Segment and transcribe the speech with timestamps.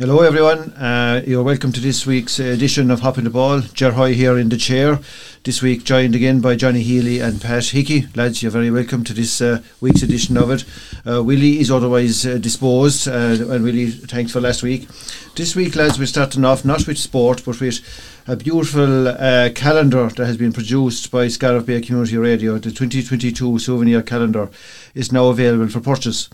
[0.00, 0.74] Hello, everyone.
[0.74, 3.62] Uh, you're welcome to this week's edition of Hopping the Ball.
[3.62, 5.00] Ger Hoy here in the chair.
[5.42, 8.06] This week, joined again by Johnny Healy and Pat Hickey.
[8.14, 10.64] Lads, you're very welcome to this uh, week's edition of it.
[11.04, 14.86] Uh, Willie is otherwise uh, disposed, uh, and Willie, thanks for last week.
[15.34, 17.80] This week, lads, we're starting off not with sport, but with
[18.28, 22.56] a beautiful uh, calendar that has been produced by Scariff Bay Community Radio.
[22.58, 24.48] The 2022 souvenir calendar
[24.94, 26.28] is now available for purchase.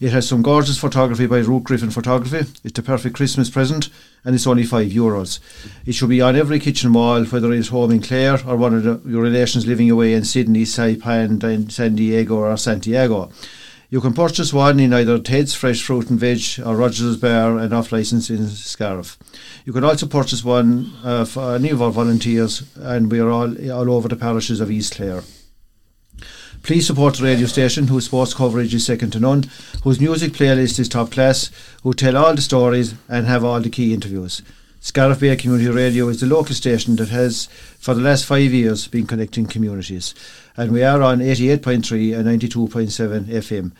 [0.00, 2.48] It has some gorgeous photography by Ruth Griffin Photography.
[2.62, 3.88] It's the perfect Christmas present
[4.24, 5.40] and it's only five euros.
[5.86, 8.84] It should be on every kitchen wall, whether it's home in Clare or one of
[8.84, 13.32] the, your relations living away in Sydney, Saipan, San Diego or Santiago.
[13.90, 17.74] You can purchase one in either Ted's Fresh Fruit and Veg or Rogers Bar and
[17.74, 19.18] off licence in Scariff.
[19.64, 23.70] You can also purchase one uh, for any of our volunteers, and we are all
[23.72, 25.22] all over the parishes of East Clare.
[26.68, 29.44] Please support the radio station whose sports coverage is second to none,
[29.84, 31.50] whose music playlist is top class,
[31.82, 34.42] who tell all the stories and have all the key interviews.
[34.80, 37.46] Scariff Bay Community Radio is the local station that has,
[37.78, 40.14] for the last five years, been connecting communities.
[40.58, 43.72] And we are on 88.3 and 92.7 FM.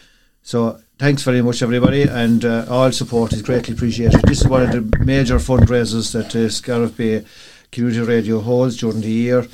[0.42, 4.22] So thanks very much, everybody, and uh, all support is greatly appreciated.
[4.22, 7.26] This is one of the major fundraisers that uh, Scariff Bay
[7.70, 9.46] Community Radio holds during the year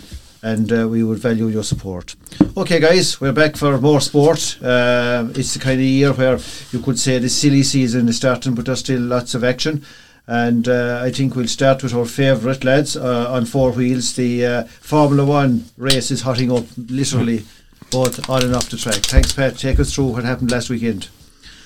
[0.44, 2.14] and uh, we would value your support.
[2.54, 4.58] Okay, guys, we're back for more sport.
[4.62, 6.38] Uh, it's the kind of year where
[6.70, 9.82] you could say the silly season is starting, but there's still lots of action.
[10.26, 14.14] And uh, I think we'll start with our favourite lads uh, on four wheels.
[14.16, 17.44] The uh, Formula One race is hotting up, literally,
[17.90, 18.96] both on and off the track.
[18.96, 19.56] Thanks, Pat.
[19.56, 21.08] Take us through what happened last weekend.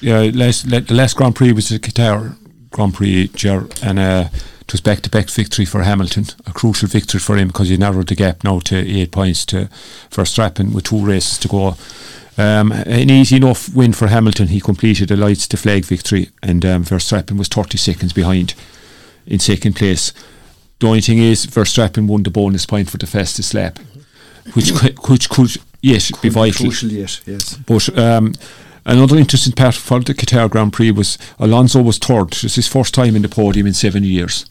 [0.01, 2.37] Yeah, last, the last Grand Prix was the Qatar
[2.71, 3.29] Grand Prix,
[3.83, 4.29] and uh,
[4.69, 7.79] it was back to back victory for Hamilton, a crucial victory for him because he
[7.79, 9.71] narrowed the gap now to eight points to
[10.11, 11.75] Verstappen with two races to go.
[12.37, 14.49] Um, an easy enough win for Hamilton.
[14.49, 18.53] He completed a lights to flag victory, and um, Verstappen was 30 seconds behind
[19.27, 20.13] in second place.
[20.81, 23.79] The only thing is, Verstappen won the bonus point for the fastest lap,
[24.53, 24.71] which
[25.09, 26.67] which could yes could be vital.
[26.67, 27.57] Crucial, yes, yes.
[27.57, 28.35] But um,
[28.85, 32.33] another interesting part for the Qatar Grand Prix was Alonso was third.
[32.45, 34.45] It's his first time in the podium in seven years.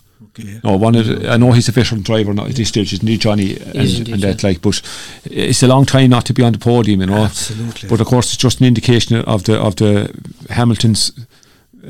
[0.64, 3.08] No, one of the, I know he's a veteran driver now at this stage, isn't
[3.08, 3.58] he, Johnny?
[3.58, 4.50] And, indeed, and that, yeah.
[4.50, 4.82] like, but
[5.26, 7.24] it's a long time not to be on the podium, you know.
[7.26, 7.90] Absolutely.
[7.90, 10.14] But of course, it's just an indication of the of the
[10.50, 11.12] Hamilton's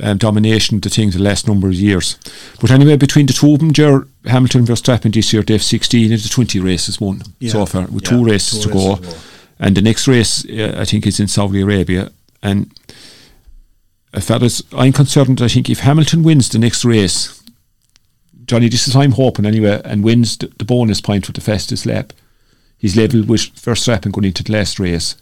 [0.02, 2.18] um, domination of the thing the last number of years.
[2.62, 6.14] But anyway, between the two of them, Ger, Hamilton Verstappen this year, they have 16
[6.14, 7.52] of the 20 races won Yeah.
[7.52, 8.90] so far, with Yeah, two races two to go.
[8.96, 9.18] races to go.
[9.60, 12.12] And the next race, uh, I think, is in Saudi Arabia.
[12.44, 12.70] And
[14.14, 17.37] as far as I'm concerned, I think if Hamilton wins the next race,
[18.48, 21.42] Johnny, this is what I'm hoping anyway, and wins the, the bonus point for the
[21.42, 22.14] fastest lap,
[22.78, 25.16] he's level with Verstappen going into the last race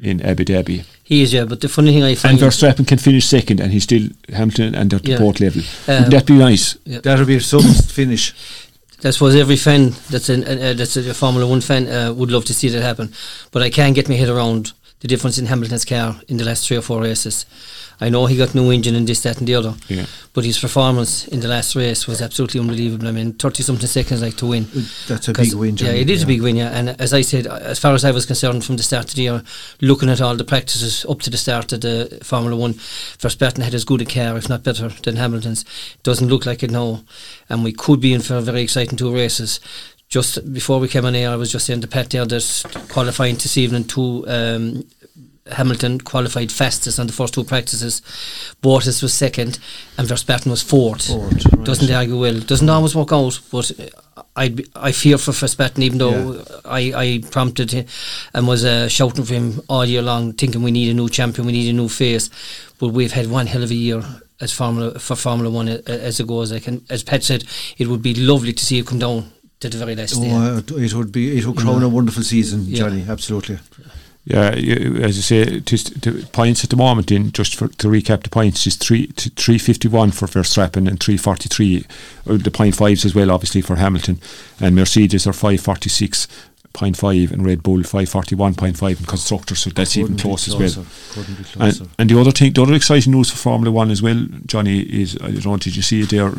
[0.00, 0.84] in Abu Dhabi.
[1.02, 1.44] He is, yeah.
[1.44, 4.08] But the funny thing I find, And find, Verstappen can finish second, and he's still
[4.28, 5.18] Hamilton and they're Yeah.
[5.18, 5.62] both level.
[5.88, 6.74] Um, Wouldn't that be nice?
[6.86, 8.32] That would be some finish.
[9.04, 12.44] I suppose every fan that's an, uh, that's a Formula One fan uh, would love
[12.46, 13.12] to see that happen.
[13.52, 16.66] But I can't get my head around the difference in Hamilton's car in the last
[16.66, 17.46] three or four races.
[18.00, 19.74] I know he got new engine and this, that, and the other.
[19.88, 20.06] Yeah.
[20.32, 23.08] But his performance in the last race was absolutely unbelievable.
[23.08, 24.66] I mean, thirty something seconds like to win.
[25.08, 25.76] That's a big win.
[25.76, 26.56] Yeah, it is a big win.
[26.56, 29.14] Yeah, and as I said, as far as I was concerned from the start of
[29.16, 29.42] the year,
[29.80, 33.74] looking at all the practices up to the start of the Formula One, Verstappen had
[33.74, 35.64] as good a car, if not better, than Hamilton's.
[36.04, 37.02] Doesn't look like it now,
[37.48, 39.58] and we could be in for a very exciting two races.
[40.08, 43.34] Just before we came on air, I was just saying to Pat there that qualifying
[43.34, 44.24] this evening two.
[44.26, 44.84] Um,
[45.52, 48.00] Hamilton qualified fastest on the first two practices.
[48.62, 49.58] Bottas was second,
[49.96, 51.06] and Verstappen was fourth.
[51.08, 51.64] Fourth, right.
[51.64, 52.38] Doesn't argue well.
[52.40, 53.70] Doesn't always work out, but
[54.36, 57.86] I I fear for Verstappen, even though I, I prompted him
[58.34, 61.46] and was uh, shouting for him all year long, thinking we need a new champion,
[61.46, 62.30] we need a new face.
[62.78, 64.02] But we've had one hell of a year
[64.40, 66.52] as Formula for Formula One uh, as it goes.
[66.52, 67.44] Like, and as Pat said,
[67.78, 70.30] it would be lovely to see it come down to the very last day.
[70.32, 71.36] Oh, uh, it would be.
[71.36, 72.78] It would crown a wonderful season, Yeah.
[72.78, 73.04] Johnny.
[73.08, 73.58] Absolutely.
[74.24, 77.10] Yeah, as I say, the points at the moment.
[77.10, 81.00] In just for, to recap, the points is three three fifty one for Verstappen and
[81.00, 81.86] three forty three.
[82.24, 84.20] The point fives as well, obviously for Hamilton
[84.60, 86.28] and Mercedes are five forty six
[86.74, 89.60] point five and Red Bull five forty one point five in constructors.
[89.60, 90.84] So that's even close as well.
[90.84, 91.14] closer.
[91.14, 91.82] Couldn't be closer.
[91.84, 94.80] And, and the other thing, the other exciting news for Formula One as well, Johnny,
[94.80, 96.32] is I don't know, did you see it there?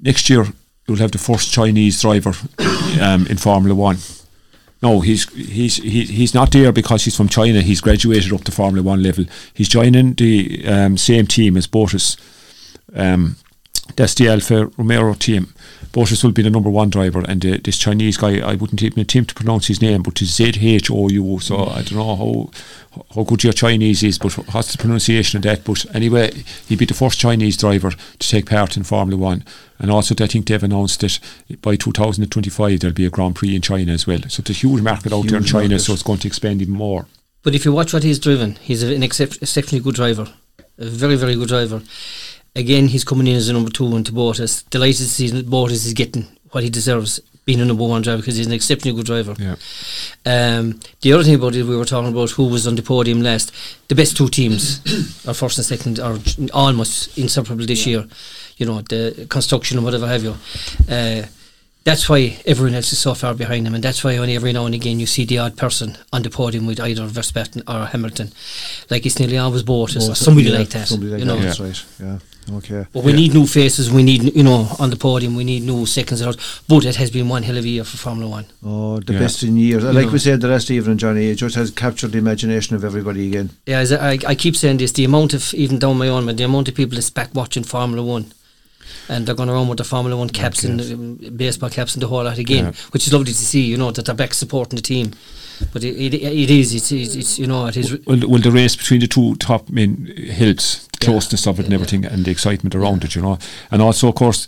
[0.00, 0.46] Next year,
[0.86, 2.34] you'll have the first Chinese driver
[3.00, 3.98] um, in Formula One.
[4.80, 7.62] No, he's he's he, he's not there because he's from China.
[7.62, 9.24] He's graduated up to Formula One level.
[9.52, 12.16] He's joining the um, same team as Bottas,
[12.94, 13.36] um,
[13.96, 15.54] that's the Alfa Romero team.
[15.92, 19.00] Bottas will be the number one driver, and uh, this Chinese guy, I wouldn't even
[19.00, 21.38] attempt to pronounce his name, but it's Z H O U.
[21.40, 22.50] So I don't know how
[23.14, 25.64] how good your Chinese is, but what's the pronunciation of that?
[25.64, 26.32] But anyway,
[26.68, 29.44] he'd be the first Chinese driver to take part in Formula One,
[29.78, 31.18] and also I think they've announced that
[31.62, 34.20] by 2025 there'll be a Grand Prix in China as well.
[34.28, 35.80] So it's a huge market out there in China, market.
[35.80, 37.06] so it's going to expand even more.
[37.42, 40.28] But if you watch what he's driven, he's an excep- exceptionally good driver,
[40.76, 41.82] a very very good driver.
[42.56, 44.68] Again, he's coming in as a number two into Bottas.
[44.70, 48.18] Delighted to see that Bottas is getting what he deserves, being a number one driver
[48.18, 49.34] because he's an exceptionally good driver.
[49.38, 49.56] Yeah.
[50.26, 53.22] Um, the other thing about it, we were talking about who was on the podium
[53.22, 53.52] last.
[53.88, 54.80] The best two teams,
[55.26, 56.18] are first and second, are
[56.52, 58.06] almost inseparable this year.
[58.56, 60.34] You know, the construction and whatever have you.
[60.90, 61.22] Uh,
[61.88, 62.20] that's why
[62.52, 65.00] everyone else is so far behind them, and that's why only every now and again
[65.00, 68.28] you see the odd person on the podium with either Verstappen or Hamilton.
[68.90, 70.88] Like it's nearly always Bottas or Both- somebody yeah, like that.
[70.88, 71.36] Somebody like you know.
[71.36, 71.84] that, that's right.
[72.00, 72.18] Yeah.
[72.58, 72.86] Okay.
[72.94, 73.18] But we Yeah.
[73.20, 73.90] need new faces.
[73.90, 75.36] We need, you know, on the podium.
[75.36, 76.36] We need new seconds out.
[76.66, 78.46] But it has been one hell of a year for Formula One.
[78.64, 79.18] Oh, the Yeah.
[79.24, 79.82] best in years.
[79.82, 80.12] You Like know.
[80.12, 83.50] we said the last evening, Johnny, it just has captured the imagination of everybody again.
[83.66, 86.44] Yeah, I, I keep saying this, the amount of, even down my own, but the
[86.44, 88.32] amount of people that's back watching Formula One
[89.08, 92.08] and they're going around with the Formula One caps and um, baseball caps and the
[92.08, 92.72] whole lot again, Yeah.
[92.92, 95.12] which is lovely to see, you know, that they're back supporting the team.
[95.72, 97.98] But it, it, it is, it's, it's, it's, you know, it is.
[98.06, 101.06] Well, well, the race between the two top men helps the Yeah.
[101.10, 101.74] closeness of it and Yeah.
[101.76, 103.38] everything, and the excitement around it, you know.
[103.70, 104.46] And also, of course,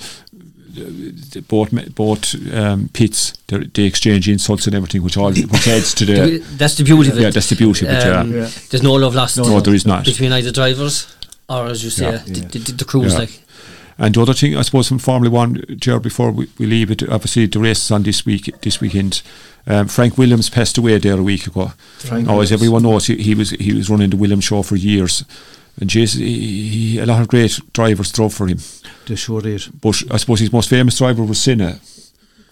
[0.72, 5.94] the- both both um, pits they, they exchange insults and everything, which all which adds
[5.94, 7.22] to the That's the beauty of it.
[7.22, 8.06] yeah, that's the beauty of it.
[8.06, 8.42] Um, yeah.
[8.42, 8.48] Yeah.
[8.70, 9.36] There's no love lost.
[9.36, 10.04] No, No, there is not.
[10.04, 11.08] Between either drivers
[11.48, 12.18] or, as you say, Yeah.
[12.18, 12.48] the, Yeah.
[12.48, 13.18] the, the, the crews, Yeah.
[13.20, 13.42] like.
[14.00, 17.02] And the other thing, I suppose, from Formula One, Ger, before we, we leave it,
[17.02, 19.20] obviously the race is on this week, this weekend.
[19.66, 21.72] Um, Frank Williams passed away there a week ago.
[21.98, 24.76] Frank now, as everyone knows, he, he was he was running the Williams show for
[24.76, 25.22] years,
[25.78, 28.58] and Jason, he, he, a lot of great drivers drove for him.
[29.06, 29.68] They sure did.
[29.82, 31.78] But I suppose his most famous driver was Senna.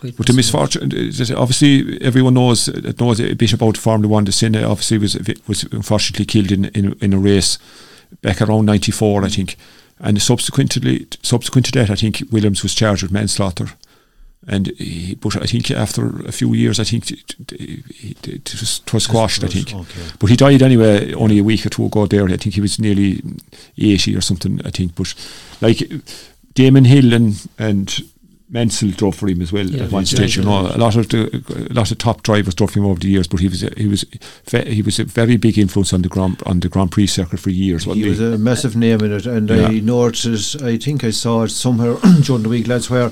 [0.03, 4.25] But the misfortune, uh, obviously, everyone knows uh, knows a bit about Formula One.
[4.25, 5.17] The Senna obviously was
[5.47, 7.59] was unfortunately killed in in, in a race
[8.21, 9.57] back around '94, I think.
[10.01, 13.71] And subsequently, subsequent to that, I think Williams was charged with manslaughter.
[14.47, 19.45] And he, but I think after a few years, I think it, was, was squashed.
[19.45, 20.01] I think, Okay.
[20.19, 22.07] but he died anyway only a week or two ago.
[22.07, 23.23] There, I think he was nearly
[23.77, 24.61] eighty or something.
[24.65, 25.13] I think, but
[25.61, 25.83] like
[26.55, 28.03] Damon Hill and and
[28.51, 30.37] Mansell drove for him as well Yeah, at one stage.
[30.37, 32.99] You know, a lot of the a lot of top drivers drove for him over
[33.01, 33.27] the years.
[33.29, 34.05] But he was a, he was
[34.47, 37.41] ve- he was a very big influence on the Grand on the Grand Prix circuit
[37.41, 37.87] for years.
[37.87, 39.67] wasn't He was a massive name in it, and Yeah.
[39.69, 40.63] I noticed.
[40.63, 43.11] I think I saw it somewhere during the week, lads, where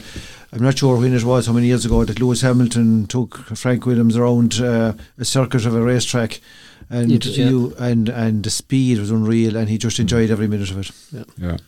[0.53, 3.85] I'm not sure when it was, how many years ago, that Lewis Hamilton took Frank
[3.85, 6.41] Williams around uh, a circuit of a racetrack,
[6.89, 7.49] and did, yeah.
[7.49, 10.91] you and and the speed was unreal, and he just enjoyed every minute of it.
[11.37, 11.55] yeah.
[11.57, 11.61] It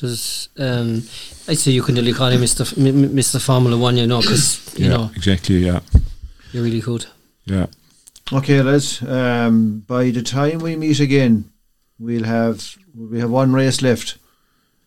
[0.00, 1.02] was, um,
[1.48, 2.62] I'd say you can nearly call him Mr.
[2.62, 3.40] F- M- M- Mr.
[3.40, 5.56] Formula One, you know, because, you yeah, know, exactly.
[5.66, 5.80] Yeah,
[6.52, 7.06] you really could.
[7.44, 7.66] yeah.
[8.32, 9.02] Okay, lads.
[9.02, 11.44] Um, by the time we meet again,
[11.98, 14.16] we'll have we have one race left,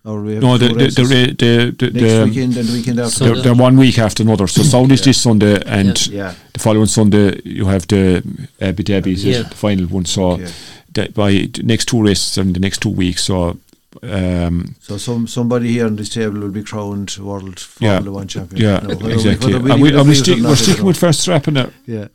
[0.03, 2.99] or we have No, the the the, the, the, next the weekend and the weekend
[2.99, 3.25] after.
[3.25, 4.47] They're, they're one week after another.
[4.47, 5.05] So Sound is Yeah.
[5.05, 6.33] this Sunday, and yeah.
[6.53, 8.23] the following Sunday you have the
[8.61, 9.23] Abu Dhabi, is?
[9.25, 9.43] Yeah.
[9.43, 10.05] the final one.
[10.05, 10.47] So Okay.
[10.93, 13.25] that by the next two races in the next two weeks.
[13.25, 13.57] So
[14.03, 17.99] um, So some somebody here on this table will be crowned world Yeah.
[17.99, 18.61] One champion.
[18.61, 19.53] yeah, we- exactly.
[19.57, 21.63] we and we, and we it stick, or not, we're sticking with Verstappen there.
[21.65, 21.71] know.
[21.85, 22.07] Yeah.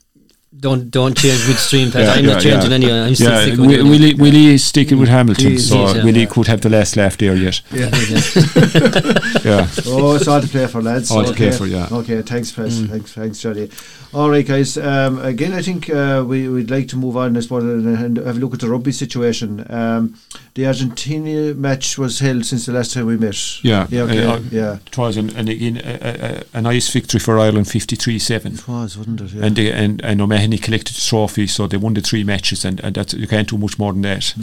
[0.58, 2.02] Don't don't change midstream, Pat.
[2.02, 2.74] Yeah, I'm not changing yeah.
[2.76, 3.00] anyway.
[3.02, 5.98] I'm still Yeah, sticking with Willie, Willie is sticking with Hamilton, He is, so he
[5.98, 6.04] yeah.
[6.04, 7.60] Willie could have the last laugh there yet.
[7.72, 7.88] Yeah.
[9.44, 11.10] Yeah, oh, it's all to play for, lads.
[11.10, 11.48] All to okay.
[11.48, 11.88] play for, yeah.
[11.90, 12.78] Okay, thanks, Press.
[12.80, 13.70] Thanks, thanks, Johnny.
[14.12, 14.76] All right, guys.
[14.76, 18.16] Um, again, I think uh, we, we'd like to move on, I suppose, and, and
[18.18, 19.64] have a look at the rugby situation.
[19.72, 20.16] Um,
[20.54, 23.64] the Argentina match was held since the last time we met.
[23.64, 24.24] Yeah, Yeah, okay.
[24.24, 24.78] uh, yeah.
[24.84, 28.54] it was, and, and again a, a, a nice victory for Ireland, fifty-three seven.
[28.54, 29.32] It was, wasn't it?
[29.32, 29.44] Yeah.
[29.44, 32.80] And, they, and and O'Mahony collected the trophy, so they won the three matches, and,
[32.80, 34.34] and that's, you can't do much more than that,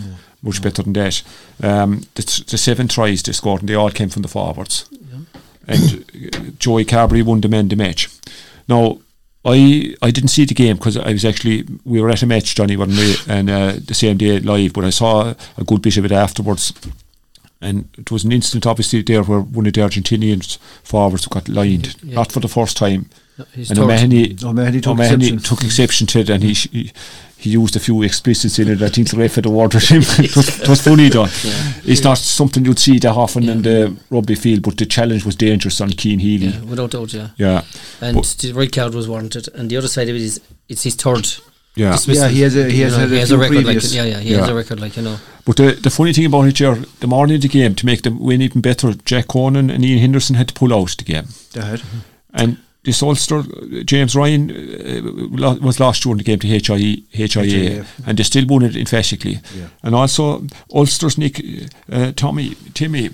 [0.41, 1.23] much better than that.
[1.61, 4.89] Um, the, the seven tries they scored, and they all came from the forwards.
[5.67, 8.09] And uh, Joey Carbery won the man the match.
[8.69, 8.99] Now,
[9.43, 12.55] I I didn't see the game because I was actually we were at a match,
[12.55, 13.15] Johnny, wasn't we?
[13.33, 16.73] And uh, the same day live, but I saw a good bit of it afterwards.
[17.59, 21.95] And it was an instant, obviously, there where one of the Argentinians forwards got lined,
[22.03, 22.15] Yeah.
[22.15, 23.09] not for the first time.
[23.37, 23.79] No, he's And.
[23.79, 25.39] O'Mahony, O'Mahony took O'Mahony exception.
[25.39, 26.91] took exception to it, and he, sh- he
[27.39, 28.81] he used a few explicits in it.
[28.81, 30.01] I think the ref had awarded him.
[30.17, 31.27] it, was, it was funny though.
[31.85, 35.35] It's not something you'd see that often in the rugby field, but the challenge was
[35.35, 36.47] dangerous on Cian Healy.
[36.47, 37.29] Yeah, without doubt, yeah.
[37.37, 37.61] Yeah,
[38.01, 39.49] And But- the red card was warranted.
[39.53, 41.27] And the other side of it is, it's his third
[41.75, 41.95] Yeah.
[42.07, 43.83] Yeah, he has a- he You has know, had a he has a record previous.
[43.95, 46.25] like yeah yeah he has a record like you know But the, the funny thing
[46.25, 49.27] about it, Ger, the morning of the game, to make them win even better, Jack
[49.27, 51.27] Conan and Iain Henderson had to pull out the game.
[51.53, 51.83] They had.
[52.33, 53.43] And this Ulster,
[53.83, 57.85] James Ryan, uh, was lost during the game to HIE, HIA, HIA.
[58.05, 59.39] and they still won it emphatically.
[59.53, 59.67] Yeah.
[59.83, 61.43] And also, Ulster's Nick,
[61.91, 63.09] uh, Tommy, Timmy,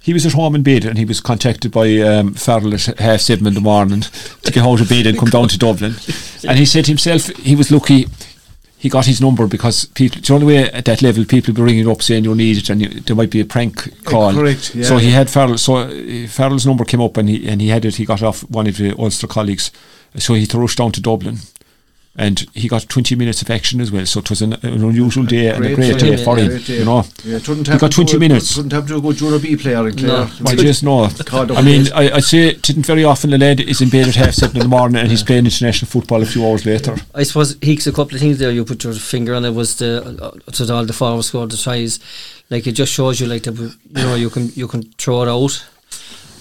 [0.00, 3.20] he was at home in bed and he was contacted by um, Farrell at half
[3.20, 5.94] seven in the morning to get out of bed and come down to Dublin.
[6.48, 8.06] And he said himself he was lucky
[8.82, 11.88] he got his number because people, the only way at that level people be ringing
[11.88, 14.32] up saying you need it and you, there might be a prank call.
[14.32, 15.56] correct, yeah, so he had Farrell.
[15.56, 17.94] So uh, Farrell's number came up and he and he had it.
[17.94, 19.70] He got off one of the Ulster colleagues.
[20.16, 21.38] So he rushed down to Dublin.
[22.14, 25.24] And he got 20 minutes of action as well, so it was an, an unusual
[25.24, 26.58] day and a great day, day for him.
[26.62, 26.78] day.
[26.80, 28.54] You know, Yeah, he got 20 go- minutes.
[28.54, 30.26] Wouldn't have to go Junior B player in Clare.
[30.26, 30.50] No.
[30.50, 31.08] I just know.
[31.24, 33.30] Caught up I mean, I, I say it didn't very often.
[33.30, 35.88] The lad is in bed at half seven in the morning and he's playing international
[35.88, 36.96] football a few hours later.
[37.14, 39.76] I suppose Heeks a couple of things there you put your finger on it was
[39.78, 41.98] the uh, to all the forward scored the tries
[42.50, 45.28] like it just shows you like that you know you can you can throw it
[45.28, 45.66] out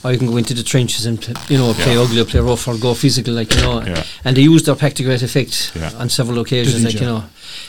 [0.04, 2.02] or you can go into the trenches and play, you know play Yeah.
[2.02, 4.04] ugly or play rough or go physical like you know Yeah.
[4.26, 5.92] and they used their pack to great effect Yeah.
[5.98, 7.24] on several occasions Did like they, you know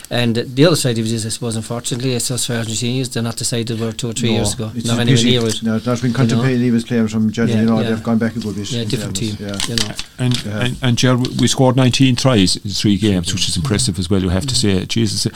[0.09, 3.23] and the other side of it is I suppose unfortunately it's us for Argentinians they're
[3.23, 5.17] not the side they were two or three No, years ago it's not a anywhere
[5.17, 5.31] pity.
[5.37, 6.17] near it No, that's been You know?
[6.17, 7.89] contemplating he was playing from Johnny, Yeah, you know, yeah.
[7.89, 8.71] they've gone back a good bit.
[8.71, 10.59] yeah different team fairness, you know And Yeah.
[10.65, 14.21] and, and Ger, we scored 19 tries in three games, which is impressive as well.
[14.21, 15.31] You have to say, Jesus, uh,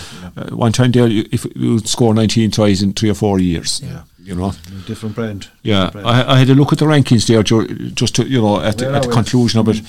[0.56, 3.82] one time there, you- if you would score 19 tries in three or four years,
[3.84, 4.02] Yeah.
[4.28, 4.52] You know.
[4.86, 5.48] Different brand.
[5.64, 6.30] Yeah, Different brand.
[6.30, 8.78] I, I had a look at the rankings there, ju- just to you know, at,
[8.78, 9.82] the, at the conclusion of it.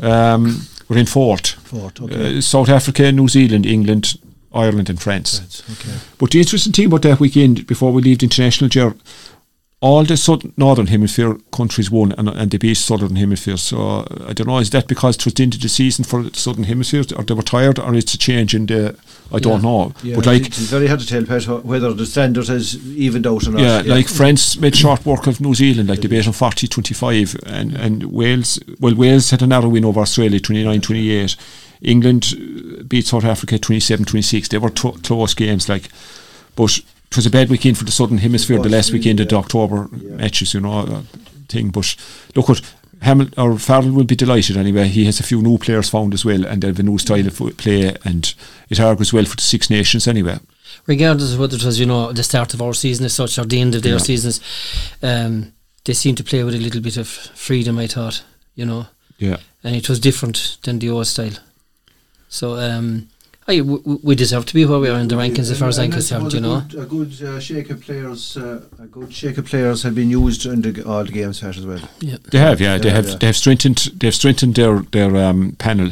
[0.00, 1.46] Um, we're in fourth.
[1.68, 2.38] Fourth, okay.
[2.38, 4.14] Uh, South Africa, New Zealand, England,
[4.52, 5.38] Ireland, and France.
[5.38, 5.96] That's okay.
[6.18, 8.94] But the interesting thing about that weekend, before we leave the international, Ger,
[9.84, 13.58] all the southern, northern hemisphere countries won and, and they beat southern hemisphere.
[13.58, 16.22] So I don't know, is that because it was the end of the season for
[16.22, 18.96] the southern hemisphere, or they were tired, or it's a change in the?
[19.30, 19.92] I don't know.
[20.02, 23.46] Yeah, but like, it's very hard to tell Pat, whether the standard has evened out
[23.46, 23.60] or not.
[23.60, 27.36] yeah, like France made short work of New Zealand, like they beat them 40 25,
[27.44, 31.36] and, and Wales, well, Wales had a narrow win over Australia 29 28.
[31.82, 34.48] England beat South Africa 27 26.
[34.48, 35.90] They were t- close games, like,
[36.56, 36.80] but
[37.14, 39.36] it was a bad weekend for the Southern Hemisphere, the last weekend of the.
[39.36, 40.16] October Yeah.
[40.16, 41.02] matches, you know, uh,
[41.48, 41.70] thing.
[41.70, 41.94] But
[42.34, 42.60] look at
[43.02, 44.88] Hamilton or Farrell will be delighted anyway.
[44.88, 47.26] He has a few new players found as well, and they have a new style
[47.26, 48.34] of play, and
[48.68, 50.38] it argues well for the Six Nations anyway.
[50.86, 53.44] regardless of whether it was you know the start of our season as such or
[53.44, 53.98] the end of their Yeah.
[53.98, 54.40] seasons,
[55.02, 55.52] um,
[55.84, 57.78] they seemed to play with a little bit of freedom.
[57.78, 58.22] I thought,
[58.56, 58.86] you know,
[59.18, 59.36] Yeah.
[59.62, 61.38] and it was different than the old style.
[62.28, 63.08] So um,
[63.46, 65.68] I, w- w- we deserve to be where we are in the rankings as far
[65.68, 66.32] as I'm concerned.
[66.32, 69.82] You know, good, a good uh, shake of players, uh, a good shake of players
[69.82, 71.80] have been used in the, all the games Pat, as well.
[72.00, 72.16] yeah.
[72.30, 72.78] They have, yeah.
[72.78, 73.08] They Yeah, have.
[73.08, 73.16] yeah.
[73.16, 73.78] They have strengthened.
[73.96, 75.90] They've strengthened their their um, panel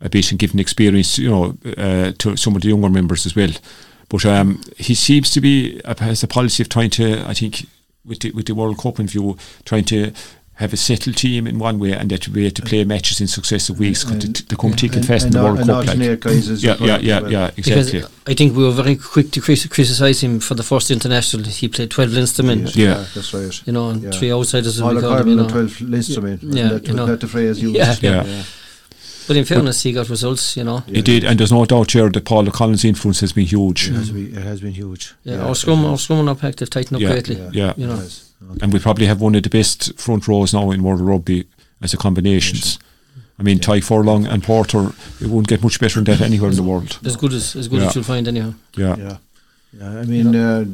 [0.00, 3.36] a bit and given experience, you know, uh, to some of the younger members as
[3.36, 3.50] well.
[4.08, 7.66] But um, he seems to be uh, has a policy of trying to, I think,
[8.04, 10.12] with the, with the World Cup in view, trying to
[10.56, 13.20] have a settled team in one way and that to be able to play matches
[13.20, 14.04] in successive weeks.
[14.04, 15.68] 'cause And- they, they come thick and, and- fast in the World Cup.
[15.68, 15.88] Like.
[15.88, 17.30] alternate guys Yeah, yeah, yeah, well.
[17.32, 18.10] yeah, Because exactly.
[18.26, 21.44] I think we were very quick to crit- criticise him for the first international.
[21.44, 23.04] He played 12 Leinstermen, Yeah.
[23.14, 23.60] that's right.
[23.66, 24.10] you know, and Yeah.
[24.12, 25.60] three outsiders as All we the call them, you carbon know.
[25.60, 26.38] and 12 Leinstermen.
[26.56, 27.06] Yeah, that you know.
[27.06, 27.76] not the phrase used.
[27.76, 28.42] Yeah, yeah.
[29.28, 30.84] But in fairness, he got results, you know.
[30.86, 33.88] He did, and there's no doubt, Jared, that Paul O'Connell's influence has been huge.
[33.88, 35.14] It has been, it has been huge.
[35.24, 37.36] Yeah, our scrum, our scrum and our pack, they've tightened up Yeah, greatly.
[37.36, 37.72] yeah, Yeah.
[37.76, 37.94] You know.
[37.94, 38.22] It has.
[38.42, 38.58] Okay.
[38.62, 41.46] and we probably have one of the best front rows now in world rugby
[41.82, 42.78] as a combinations.
[43.38, 46.56] I mean, Tadhg Furlong and Porter, it won't get much better than that anywhere in
[46.56, 46.98] the world.
[47.04, 47.88] As good as as good Yeah.
[47.88, 48.54] as you'll find anyhow.
[48.76, 49.16] Yeah, Yeah.
[49.78, 50.64] Yeah, I mean, uh,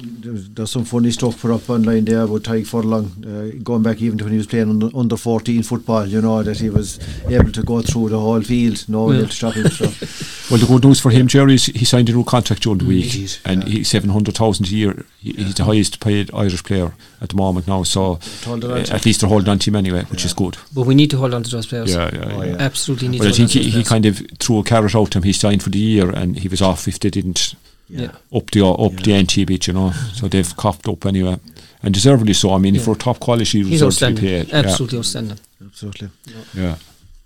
[0.00, 4.00] there's, there's some funny stuff put up online there about Tadhg Furlong, uh, going back
[4.02, 6.98] even to when he was playing under, under 14 football, you know, that he was
[7.28, 9.18] able to go through the whole field, no one Yeah.
[9.20, 9.68] able to stop him.
[9.68, 9.84] So.
[10.50, 12.84] Well, the good news for him, Jerry, is he signed a new contract during the
[12.84, 13.70] week, He did, and yeah.
[13.78, 15.06] he's seven hundred thousand a year.
[15.18, 17.82] He, he's the highest paid Irish player at the moment now.
[17.82, 20.26] So uh, at least they're holding on to him anyway, which Yeah.
[20.26, 20.58] is good.
[20.74, 21.94] But we need to hold on to those players.
[21.94, 22.50] Yeah, yeah, Oh, yeah.
[22.50, 22.56] yeah.
[22.58, 24.58] Absolutely need But I to think hold on he, to he those kind of threw
[24.58, 25.22] a carrot out to him.
[25.24, 27.54] He signed for the year, and he was off if they didn't
[28.02, 28.12] Yeah.
[28.38, 29.16] up the up the Yeah.
[29.18, 29.92] ante a bit, you know.
[30.14, 31.38] So they've coughed up anyway,
[31.82, 32.52] and deservedly so.
[32.54, 32.82] I mean, Yeah.
[32.82, 34.46] for a top quality, He's reserve to be outstanding.
[34.46, 34.54] paid.
[34.54, 35.38] Absolutely outstanding.
[35.64, 36.08] Absolutely.
[36.26, 36.62] Yeah.
[36.62, 36.76] yeah.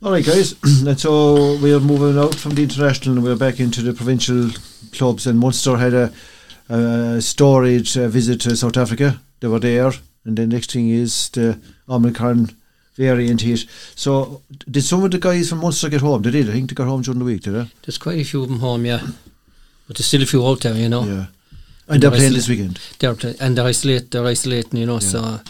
[0.03, 0.55] All right, guys.
[0.63, 4.51] and so we're moving out from the international and we're back into the provincial
[4.93, 5.27] clubs.
[5.27, 6.13] And Munster had a,
[6.69, 9.21] a storied uh, visit to South Africa.
[9.41, 9.93] They were there.
[10.25, 11.59] And the next thing is the
[11.89, 12.51] Omicron
[12.97, 13.65] variant hit.
[13.95, 16.23] So, did some of the guys from Munster get home?
[16.23, 16.49] They did.
[16.49, 17.67] I think they got home during the week, did they?
[17.85, 19.01] There's quite a few of them home, yeah.
[19.89, 21.03] But there's still a few out there, you know.
[21.03, 21.27] Yeah.
[21.89, 22.79] And they're They're playing this weekend.
[22.99, 24.99] They're and they're isolate, they're isolating, you know.
[25.01, 25.41] So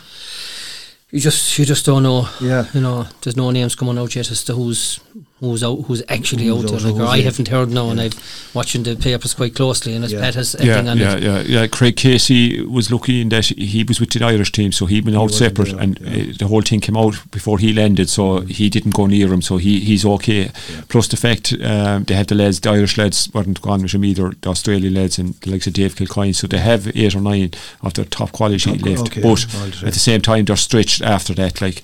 [1.11, 2.29] you just you just don't know.
[2.41, 2.67] Yeah.
[2.73, 5.01] You know, there's no names coming out yet as to who's
[5.41, 6.93] who's out, who's actually Who's out there.
[6.93, 10.21] Like, I haven't heard now, and I've watching the papers quite closely, and as Yeah.
[10.21, 11.23] Pat has Yeah, everything on yeah, it.
[11.23, 11.67] yeah, yeah.
[11.67, 15.17] Craig Casey was lucky in that he was with the Irish team, so he went
[15.17, 16.31] out separate, there, and yeah.
[16.31, 19.43] uh, the whole thing came out before he landed, so he didn't go near him,
[19.43, 20.51] so he he's okay.
[20.89, 24.05] Plus the fact um, they had the lads, the Irish lads weren't gone with him
[24.05, 27.21] either, the Australian lads and the likes of Dave Kilcoyne, so they have eight or
[27.21, 27.51] nine
[27.83, 29.03] of their top quality Top- left.
[29.03, 29.83] okay, but all right.
[29.85, 31.83] at the same time, they're stretched after that, like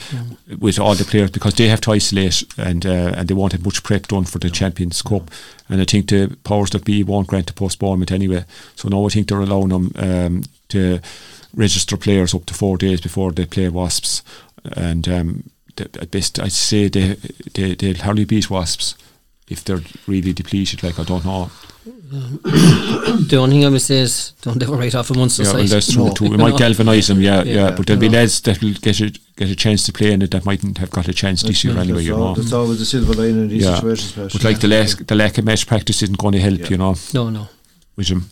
[0.59, 3.83] with all the players, because they have to isolate and uh, and they have much
[3.83, 5.31] prep done for the Champions Cup.
[5.69, 8.45] And I think the powers that be won't grant a postponement anyway.
[8.77, 11.01] So now I think they're allowing them um, to
[11.55, 14.23] register players up to four days before they play Wasps.
[14.77, 17.17] And um, th- at best, I'd say they,
[17.53, 18.97] they, they'll hardly beat Wasps
[19.49, 20.83] if they're really depleted.
[20.83, 21.51] Like, I don't know.
[22.45, 25.61] The only thing I would say is don't ever write off a Munster Yeah, well,
[25.63, 25.69] side.
[25.69, 26.13] that's true No.
[26.13, 26.31] too.
[26.31, 27.55] We might galvanise them, yeah, yeah.
[27.55, 27.71] Yeah.
[27.73, 28.21] But there'll be Yeah.
[28.21, 30.91] lads that will get a, get a chance to play in it that mightn't have
[30.91, 32.35] got a chance this year That's- anyway, that's you al- know.
[32.35, 33.75] That's always the silver lining in these Yeah.
[33.77, 34.13] situations.
[34.13, 34.33] Pat.
[34.33, 36.67] But like the lack, the lack of match practice isn't going to help, Yeah.
[36.71, 36.97] you know.
[37.13, 37.49] no, no.
[37.97, 38.25] with him.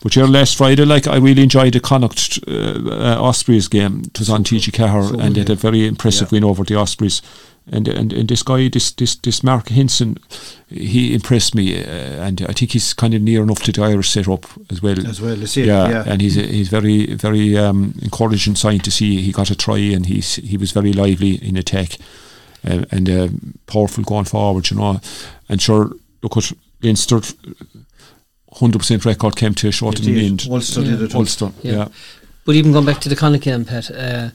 [0.00, 4.02] But your last Friday, like I really enjoyed the Connacht uh, uh, Ospreys game.
[4.06, 6.36] It was on TG4, So and they had a very impressive Yeah.
[6.36, 7.20] win over the Ospreys.
[7.70, 10.16] And, and and this guy, this this this Mack Hansen,
[10.70, 14.08] he impressed me, uh, and I think he's kind of near enough to the Irish
[14.10, 15.06] setup as well.
[15.06, 15.36] as well.
[15.36, 15.64] Let's see.
[15.64, 16.04] yeah, yeah.
[16.06, 19.20] and he's a, he's very very um, encouraging sign to see.
[19.20, 21.98] He got a try, and he's he was very lively in attack,
[22.66, 23.28] uh, and uh,
[23.66, 24.70] powerful going forward.
[24.70, 25.00] You know,
[25.50, 25.90] and sure,
[26.22, 26.50] look at
[26.82, 27.20] Leinster.
[28.50, 30.46] Hundred percent record came to a short in the end.
[30.50, 30.90] Ulster Yeah.
[30.92, 31.14] did it.
[31.14, 31.72] Ulster, Yeah.
[31.72, 31.88] yeah.
[32.46, 34.30] But even going back to the Connacht game, Pat, uh,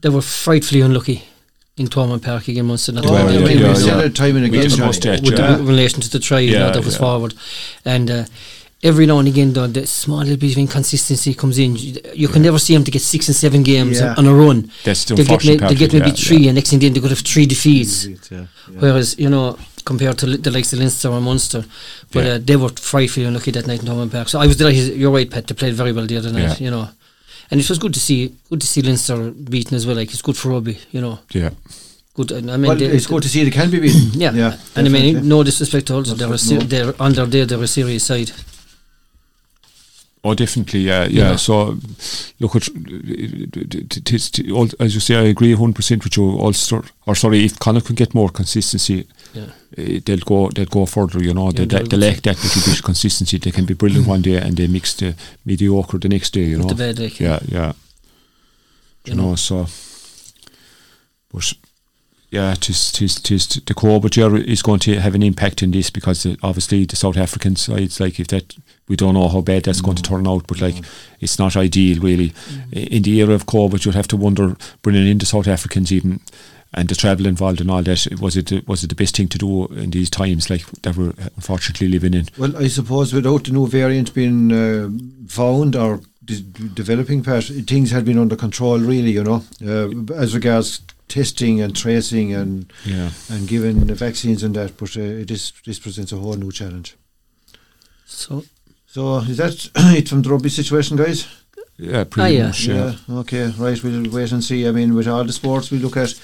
[0.00, 1.24] they were frightfully unlucky
[1.78, 2.92] in Thomond Park against Munster.
[2.92, 4.00] Not Oh, to Well, go yeah, yeah, said yeah.
[4.04, 4.62] it time and again.
[4.70, 5.56] with yeah.
[5.56, 7.00] the relation to the try Yeah, that was yeah.
[7.00, 7.34] forward.
[7.84, 8.24] And uh,
[8.82, 11.76] every now and again, though, the small little bit of inconsistency comes in.
[12.14, 14.14] You, can never see them to get six and seven games Yeah.
[14.18, 14.70] on a run.
[14.84, 16.48] That's the They get, may, they get maybe yeah, three, yeah.
[16.50, 18.04] and next thing then they could have three defeats.
[18.04, 18.44] Yeah, yeah.
[18.78, 21.64] Whereas, you know, compared to li- the likes of Leinster and Munster,
[22.12, 22.32] but Yeah.
[22.34, 24.28] uh, they were frightfully unlucky that night in Thomond Park.
[24.28, 24.94] So I was delighted.
[24.96, 25.46] You're right, Pat.
[25.46, 26.60] They played very well the other night.
[26.60, 26.64] Yeah.
[26.66, 26.88] You know,
[27.52, 29.94] and it was good to see good to see Leinster beaten as well.
[29.96, 30.78] Like it's good for rugby.
[30.90, 31.50] You know, Yeah,
[32.14, 32.32] good.
[32.32, 34.18] and I mean, Well, they- it's good to see they can be beaten.
[34.20, 34.56] Yeah, yeah.
[34.74, 36.58] and I mean, no disrespect to Ulster, they're, a That's no.
[36.60, 38.32] they're on their day, they're a serious side.
[40.24, 41.30] Oh, definitely, yeah, yeah.
[41.30, 41.36] Yeah.
[41.36, 41.76] So,
[42.38, 46.24] look at t- t- t- all- as you say, I agree hundred percent with you.
[46.38, 49.46] Ulster, or sorry, if Connacht can get more consistency, Yeah.
[49.78, 51.22] eh, they'll go, they'll go further.
[51.22, 53.38] You know, they, Yeah, they, they lack that little bit of consistency.
[53.38, 55.14] They can be brilliant one day and they mix the
[55.44, 56.44] mediocre the next day.
[56.44, 56.64] You know,
[56.98, 57.72] like, yeah, yeah.
[59.04, 59.66] You You know, so,
[61.32, 61.52] but
[62.30, 65.90] yeah, tis, tis, tis, the COVID year is going to have an impact in this
[65.90, 68.54] because obviously the South African sides, like if that,
[68.88, 70.76] we don't know how bad that's going to turn out, but like
[71.20, 72.32] it's not ideal really.
[72.74, 75.92] I- In the era of COVID, you'd have to wonder bringing in the South Africans
[75.92, 76.20] even.
[76.74, 79.38] And the travel involved and all that was it was it the best thing to
[79.38, 82.28] do in these times like that we're unfortunately living in?
[82.38, 84.88] Well, I suppose without the new variant being uh,
[85.28, 86.40] found or de-
[86.74, 89.10] developing, part, things had been under control, really.
[89.10, 94.54] You know, uh, as regards testing and tracing and Yeah, and giving the vaccines and
[94.56, 94.78] that.
[94.78, 96.96] But uh, it is this presents a whole new challenge.
[98.06, 98.44] So
[98.86, 101.26] So is that it from the rugby situation, guys?
[101.76, 102.46] yeah, pretty Ah, yeah.
[102.46, 102.66] much.
[102.66, 102.94] Yeah.
[103.10, 103.52] Okay.
[103.58, 103.82] Right.
[103.82, 104.66] We'll wait and see.
[104.66, 106.14] I mean, with all the sports we look at.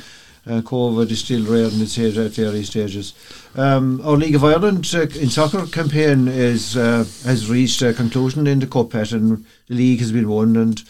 [0.49, 3.13] Uh, COVID is still rare in its age at various stages.
[3.55, 8.47] Um, our League of Ireland uh, in soccer campaign is uh, has reached a conclusion
[8.47, 10.83] in the cup, Pat, and the league has been won, and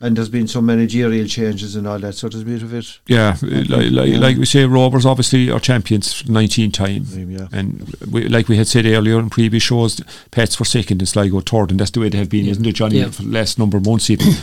[0.00, 2.14] and there's been some managerial changes and all that.
[2.14, 2.98] sort there's a bit of it.
[3.06, 4.18] Yeah, like, like, Yeah.
[4.18, 7.04] like we say, Rovers obviously are champions for the 19th time.
[7.30, 7.46] Yeah.
[7.52, 10.00] And we, like we had said earlier in previous shows,
[10.32, 12.50] Pats were second and Sligo third, and that's the way they have been, Yeah.
[12.52, 13.10] isn't it, Johnny, Yeah.
[13.10, 14.26] for the last number of months even.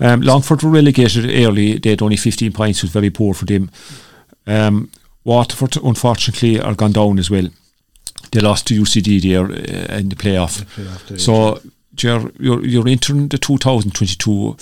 [0.00, 3.44] um, Longford were relegated early, they had only 15 points, which was very poor for
[3.46, 3.70] them.
[4.46, 4.90] Um,
[5.24, 7.48] Waterford, unfortunately, are gone down as well.
[8.32, 10.62] They lost to UCD there uh, in the playoff.
[10.64, 11.16] Playoff day.
[11.18, 11.60] So
[12.00, 14.56] you're, you're you're entering the 2022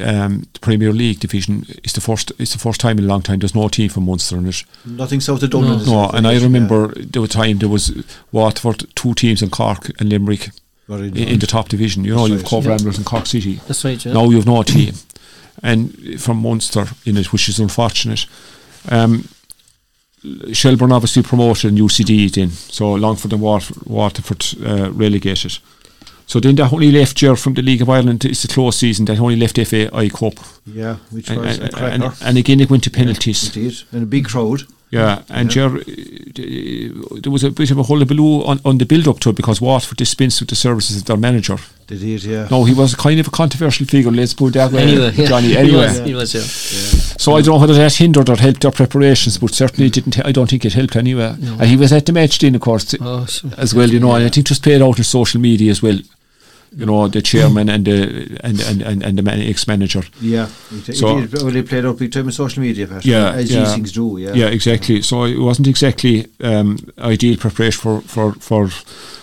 [0.00, 1.66] um, Premier League division.
[1.84, 3.38] It's the first it's the first time in a long time.
[3.40, 4.64] There's no team from Munster in it.
[4.84, 5.84] nothing south of Dublin.
[5.84, 6.04] No.
[6.04, 6.42] No, and I Yeah.
[6.42, 7.92] remember there was time there was
[8.32, 10.50] Waterford, two teams in Cork and Limerick
[10.88, 12.04] in, in the top division.
[12.04, 12.48] You know, That's you've right.
[12.50, 12.70] Cobh Yeah.
[12.70, 13.60] Ramblers and Cork City.
[13.66, 14.04] that's right.
[14.04, 14.12] Yeah.
[14.12, 14.94] Now you've no team,
[15.62, 18.26] and from Munster in it, which is unfortunate.
[18.88, 19.28] Um,
[20.52, 25.58] Shelbourne obviously promoted and UCD in, so Longford and Wat- Waterford uh, relegated.
[26.28, 28.24] So then that only left you from the League of Ireland.
[28.24, 29.04] It's a close season.
[29.04, 32.04] That only left FAI Cup, Yeah, which and, was a and, cracker.
[32.04, 33.54] and, and again it went to penalties.
[33.56, 34.62] Indeed, and a big crowd.
[34.90, 35.68] Yeah, and Yeah.
[35.68, 39.30] Ger, uh, there was a bit of a hullabaloo on, on the build up to
[39.30, 41.56] it because Waterford dispensed with the services of their manager.
[41.88, 42.48] They did, yeah.
[42.50, 44.10] No, he was kind of a controversial figure.
[44.10, 45.26] Let's put it that way, Anyway, yeah.
[45.26, 45.48] Johnny.
[45.48, 46.40] He Anyway, was, he was, yeah.
[47.18, 50.24] So I don't know whether that hindered or helped their preparations, but certainly didn't.
[50.24, 51.34] I don't think it helped anyway.
[51.38, 51.54] No.
[51.54, 53.50] And he was at the match then, of course, Oh, sure.
[53.58, 53.88] as well.
[53.88, 55.98] You know, and I think just played out on social media as well.
[56.78, 60.02] You know, the chairman and the and and and, and the man, ex-manager.
[60.20, 63.04] Yeah, he, So- he did, well, he played out big time on social media, Pat,
[63.04, 63.60] Yeah, as yeah.
[63.60, 64.18] these things do.
[64.18, 65.00] Yeah, Yeah, exactly.
[65.02, 68.68] So it wasn't exactly um, ideal preparation for, for, for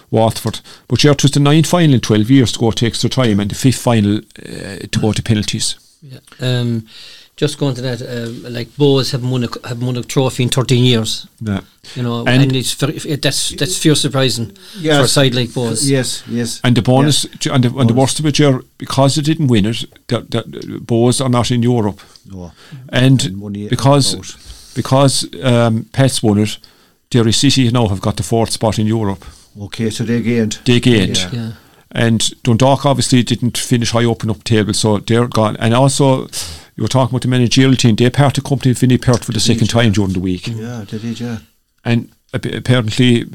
[0.10, 0.62] Waterford.
[0.88, 3.40] But yeah, it was the ninth final in 12 years to go to extra time
[3.40, 5.76] and the fifth final uh, to go to penalties.
[6.02, 6.20] Yeah.
[6.40, 6.88] Um,
[7.36, 10.50] just going to that, uh, like Bohs have won a have won a trophy in
[10.50, 11.28] thirteen years.
[11.42, 11.62] Yeah.
[11.96, 14.98] You know, And- and, it's very, it, that's that's fear surprising Yes.
[14.98, 15.90] for a side like Bohs.
[15.90, 16.62] Yes, yes.
[16.64, 19.66] And the bonus, and, the, and the worst of it, Ger, because they didn't win
[19.66, 20.52] it, that, that
[20.86, 22.00] Bohs are not in Europe.
[22.32, 22.52] No.
[22.90, 24.16] And, And because
[24.76, 26.58] because um, Pats won it,
[27.10, 29.26] Derry City now have got the fourth spot in Europe.
[29.62, 30.60] Okay, so they gained.
[30.66, 31.18] They gained.
[31.18, 31.30] Yeah.
[31.34, 31.52] Yeah.
[31.92, 35.56] And Dundalk obviously didn't finish high up and up table, so they're gone.
[35.60, 36.28] And also,
[36.76, 37.96] you were talking about the managerial team.
[37.96, 40.48] They parted company with Vinny Perth for the second time during the week.
[40.48, 41.20] Yeah, they did.
[41.20, 41.38] Yeah.
[41.86, 43.26] And apparently,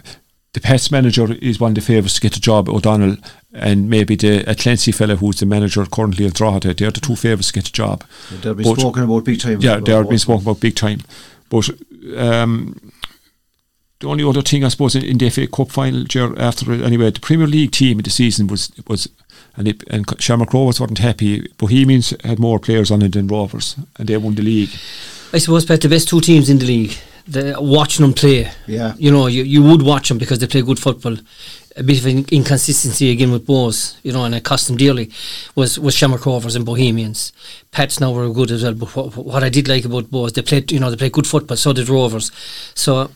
[0.54, 3.16] the Pats manager is one of the favourites to get the job, at O'Donnell,
[3.52, 6.74] and maybe the Atlancy fellow who's the manager currently of Drogheda.
[6.74, 8.04] They're the two favourites to get the job.
[8.42, 9.60] They'll be But- spoken about big time.
[9.60, 11.02] Yeah, they are what- being spoken about big time.
[11.50, 11.70] But
[12.16, 12.92] um,
[14.00, 16.04] the only other thing I suppose in, in the FA Cup final,
[16.40, 19.08] after anyway, the Premier League team of the season was was
[19.58, 21.46] and it, and Shamrock Rovers weren't happy.
[21.58, 24.70] Bohemians had more players on it than Rovers, and they won the league.
[25.32, 26.94] I suppose Pat, the best two teams in the league.
[27.26, 28.94] The, watching them play, Yeah.
[28.96, 31.16] you know, you, you would watch them because they play good football.
[31.76, 35.10] A bit of an inconsistency again with Bohs, you know, and it cost them dearly.
[35.54, 37.32] Was was Shamrock Rovers and Bohemians.
[37.70, 40.42] Pats now were good as well, but what, what I did like about Bohs, they
[40.42, 41.56] played, you know, they played good football.
[41.56, 42.32] So did Rovers.
[42.74, 43.10] So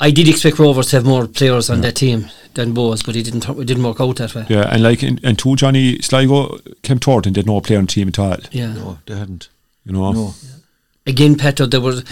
[0.00, 3.24] I did expect Rovers to have more players on that team than Bohs, but it
[3.24, 3.48] didn't.
[3.48, 4.46] It didn't work out that way.
[4.48, 7.86] Yeah, and like and, and two Johnny Sligo came third and did no play on
[7.86, 8.36] the team at all.
[8.52, 8.74] Yeah.
[8.74, 9.48] No, they hadn't.
[9.84, 10.34] You know, No.
[11.06, 12.02] Again, Petto, there were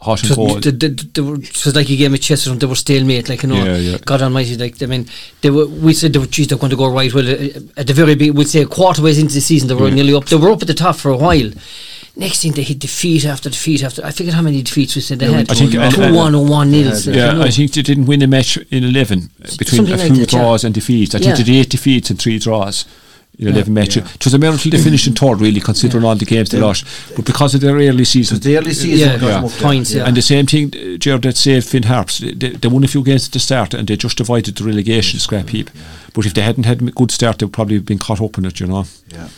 [0.00, 0.62] hot and It was, cold.
[0.64, 2.58] they, they, they were, it was like a game of chess with them.
[2.58, 3.64] They were stalemate, like you know.
[3.64, 3.98] Yeah, yeah.
[4.04, 5.06] God Almighty, like I mean,
[5.40, 5.66] they were.
[5.66, 7.12] We said they were, geez, they're going to go right.
[7.14, 9.74] Well, uh, at the very big, we'd say a quarter ways into the season, they
[9.74, 9.94] were Yeah.
[9.94, 10.26] nearly up.
[10.26, 11.50] They were up at the top for a while.
[12.18, 14.04] Next thing they hit defeat after defeat after.
[14.04, 15.50] I forget how many defeats we said they Yeah, had.
[15.50, 16.92] I think- two and- one or one nil.
[17.04, 19.96] Yeah, yeah, I think they didn't win a match in eleven uh, between Something a
[19.98, 20.38] like few that, yeah.
[20.40, 21.14] draws and defeats.
[21.14, 21.36] I think Yeah.
[21.36, 22.84] they did eight defeats and three draws.
[23.38, 24.08] In eleven matches, Yeah.
[24.16, 26.84] it was a miracle they finished in third, really, considering all the games they lost.
[27.14, 29.48] But because of their early season, Because the early season Yeah, got them yeah.
[29.48, 29.52] up.
[29.62, 30.06] Points, yeah.
[30.06, 32.18] And the same thing, uh, Gerard, that saved Finn Harps.
[32.18, 34.64] They, they, they won a few games at the start and they just avoided the
[34.64, 35.70] relegation scrap heap.
[36.14, 38.44] But if they hadn't had a good start, they'd probably have been caught up in
[38.44, 38.86] it, you know.
[39.12, 39.28] Yeah.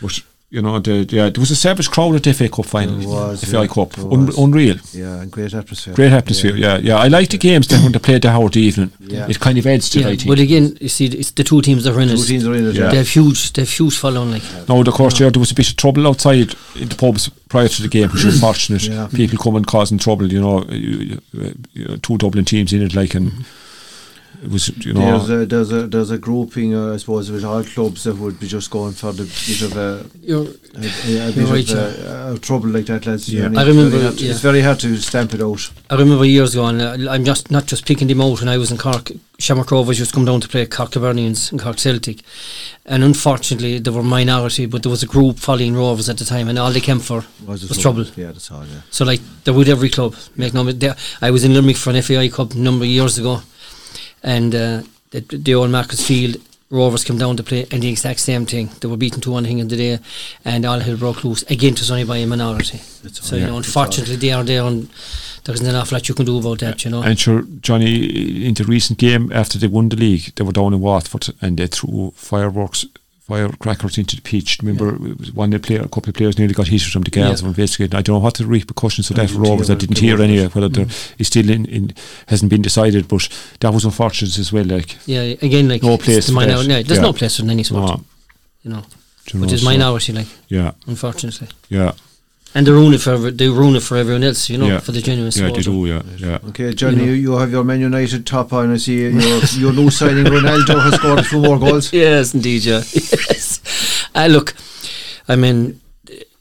[0.00, 0.20] But,
[0.52, 2.98] you know, the, yeah, uh, there was a savage crowd at the FA Cup final.
[2.98, 3.98] There was, FA yeah, Cup.
[3.98, 4.36] Un- was.
[4.36, 4.76] unreal.
[4.92, 5.94] Yeah, and great atmosphere.
[5.94, 6.76] Great atmosphere, yeah.
[6.76, 8.92] yeah, I like the games that when they played the Howard evening.
[9.00, 9.28] Yeah.
[9.30, 10.28] It kind of adds to it, Yeah, I think.
[10.28, 12.26] but again, you see, it's the two teams that are in Two it.
[12.26, 12.74] teams are in it.
[12.74, 12.90] Yeah.
[12.90, 14.32] They have huge, they have huge following.
[14.32, 17.30] Like, Now, of course, there, there was a bit of trouble outside in the pubs
[17.48, 18.82] prior to the game, which was unfortunate.
[18.82, 19.08] Yeah.
[19.10, 23.14] People coming causing trouble, you know, you, you, you, two Dublin teams in it, like,
[23.14, 23.44] and it
[24.50, 25.18] was, you know.
[25.18, 28.40] There's a there's a there's a grouping, uh, I suppose, with all clubs that would
[28.40, 31.78] be just going for the bit of a you're, a, a, a bit right, of
[31.78, 33.28] uh, uh, trouble like that, lads.
[33.32, 33.44] Yeah.
[33.46, 34.30] And I it's remember, very hard to- yeah.
[34.30, 35.70] It's very hard to stamp it out.
[35.90, 38.58] I remember years ago, and uh, I'm just not just picking them out when I
[38.58, 39.10] was in Cork.
[39.38, 42.22] Shamrock Rovers used to come down to play Cork Hibernians and Cork Celtic,
[42.86, 46.48] and unfortunately they were minority, but there was a group following Rovers at the time,
[46.48, 48.04] and all they came for Was, was trouble.
[48.16, 48.64] Yeah, that's all.
[48.64, 48.82] Yeah.
[48.90, 50.14] So like they're every club.
[50.36, 53.18] Make no, they, I was in Limerick for an FAI Cup a number of years
[53.18, 53.42] ago,
[54.22, 56.36] and uh, the, the old Markets Field
[56.72, 58.70] Rovers came down to play, and the exact same thing.
[58.80, 59.98] They were beaten two one thing in the day,
[60.42, 61.42] and all hell broke loose.
[61.50, 62.80] Again, it was only by a minority.
[63.02, 63.22] That's.
[63.26, 64.88] So you know, unfortunately, they are there, and
[65.44, 66.82] there isn't an awful lot you can do about that.
[66.82, 67.02] You know.
[67.02, 70.72] And sure, Johnny, in the recent game after they won the league, they were down
[70.72, 72.86] in Waterford and they threw fireworks,
[73.26, 74.58] firecrackers into the pitch.
[74.62, 77.48] Remember, was one player, a couple of players nearly got hit from the guards Yeah.
[77.48, 77.54] were.
[77.94, 79.68] I don't know what the repercussions of I that Rovers.
[79.68, 80.48] hear I didn't hear anyway.
[80.48, 81.14] Whether there mm.
[81.18, 81.94] it's still in, in
[82.26, 83.28] hasn't been decided, but
[83.60, 84.64] that was unfortunate as well.
[84.64, 87.00] Like, Yeah, again, like No place the minor- yeah, there's Yeah.
[87.00, 88.04] no place in any sport, no,
[88.64, 88.82] you know,
[89.32, 91.92] you know, which is so- minority, like Yeah, unfortunately, yeah,
[92.54, 94.80] and they ruin it for every, they ruin it for everyone else, you know, Yeah.
[94.80, 95.48] for the genuine yeah.
[95.48, 95.62] supporter.
[95.62, 95.86] They do.
[95.86, 96.48] Yeah, yeah.
[96.48, 97.34] Okay, Johnny, You you, know.
[97.34, 98.72] you have your Man United top on.
[98.72, 99.10] I see your
[99.56, 101.92] your new signing Ronaldo has scored a few more goals.
[102.02, 102.82] Yes, indeed, yeah.
[102.92, 103.60] yes.
[104.14, 104.54] Uh, look,
[105.28, 105.80] I mean,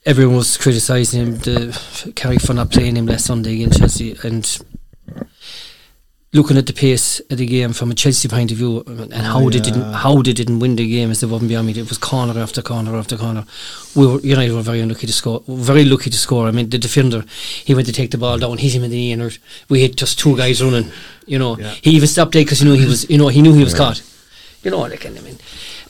[0.06, 4.44] everyone was criticising him, the Kerry for not playing him last Sunday against Chelsea, and
[6.34, 9.50] looking at the pace of the game from a Chelsea point of view, and how
[9.50, 11.74] they didn't how they didn't win the game as they wouldn't beyond me.
[11.74, 13.44] It was corner after corner after corner.
[13.96, 15.44] We were United were very unlucky to score.
[15.48, 16.48] Very lucky to score.
[16.48, 17.26] I mean, the defender
[17.66, 19.38] he went to take the ball down, hit him in the knee, and
[19.70, 20.90] we had just two guys running.
[21.28, 21.74] You know, Yeah.
[21.82, 23.10] he even stopped there because he knew he was.
[23.10, 24.02] You know, he knew he was caught.
[24.64, 25.38] You know what I can I mean.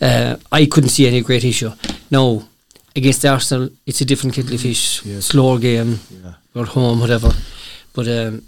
[0.01, 1.71] Uh, I couldn't see any great issue.
[2.09, 2.43] Now,
[2.95, 5.25] against Arsenal, it's a different kettle of fish, Yes.
[5.25, 6.33] slower game, Yeah.
[6.55, 7.31] or home, whatever.
[7.93, 8.41] But um,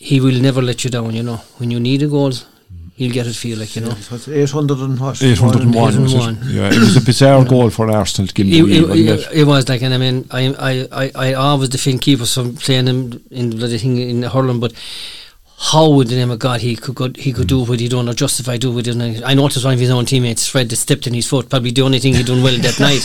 [0.00, 1.14] he will never let you down.
[1.14, 2.32] You know, when you need a goal,
[2.96, 3.56] he'll get it for you.
[3.56, 5.22] Like you know, So it's 800 and what?
[5.22, 6.02] 801.
[6.02, 6.16] was it?
[6.16, 6.38] 801.
[6.48, 9.20] Yeah, it was a bizarre goal for Arsenal to give it, him it, wasn't it,
[9.20, 9.40] it?
[9.40, 10.72] it was like, and I mean, I I,
[11.04, 14.72] I, I always defend keepers from playing him in the bloody thing in hurling, but.
[15.62, 17.68] How would the name of God he could go, he could do mm.
[17.68, 19.22] what he done or justify do what he done?
[19.24, 21.50] I noticed one of his own teammates, Fred, that stepped in his foot.
[21.50, 23.04] Probably the only thing he done well that night.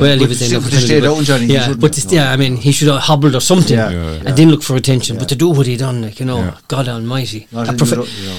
[0.00, 2.14] Well, he was to in stay- the to stay down, Johnny, Yeah, but have, to,
[2.14, 3.90] yeah, I mean, he should have hobbled or something Yeah.
[3.90, 5.16] Yeah, and didn't look for attention.
[5.16, 5.20] Yeah.
[5.22, 6.56] But to do what he done, like you know, Yeah.
[6.68, 8.38] God Almighty, Not a in profe- you know.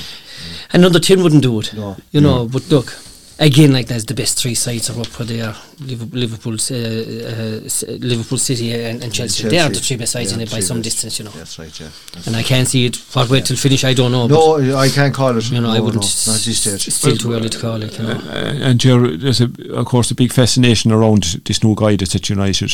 [0.72, 1.74] another ten wouldn't do it.
[1.74, 1.98] No.
[2.12, 2.96] You know, but look,
[3.40, 5.56] again, like that's the best three sides are up where they are.
[5.80, 9.48] Liverpool, Liverpool, uh, uh, Liverpool City, and, and Chelsea.
[9.48, 10.84] They are the three best sides Yeah, in it by some best.
[10.84, 11.32] distance, you know.
[11.32, 11.88] That's right, yeah.
[12.14, 12.98] That's And I can't see it.
[13.14, 14.28] What way till finish, I don't know.
[14.28, 15.50] No, I can't call it.
[15.50, 16.04] you know, no, I wouldn't.
[16.04, 16.88] No, not this stage.
[16.88, 17.98] It's still too early to call it.
[17.98, 18.12] You know.
[18.12, 22.16] Uh, and Ger, there's a, of course a big fascination around this new guy that's
[22.16, 22.72] at United,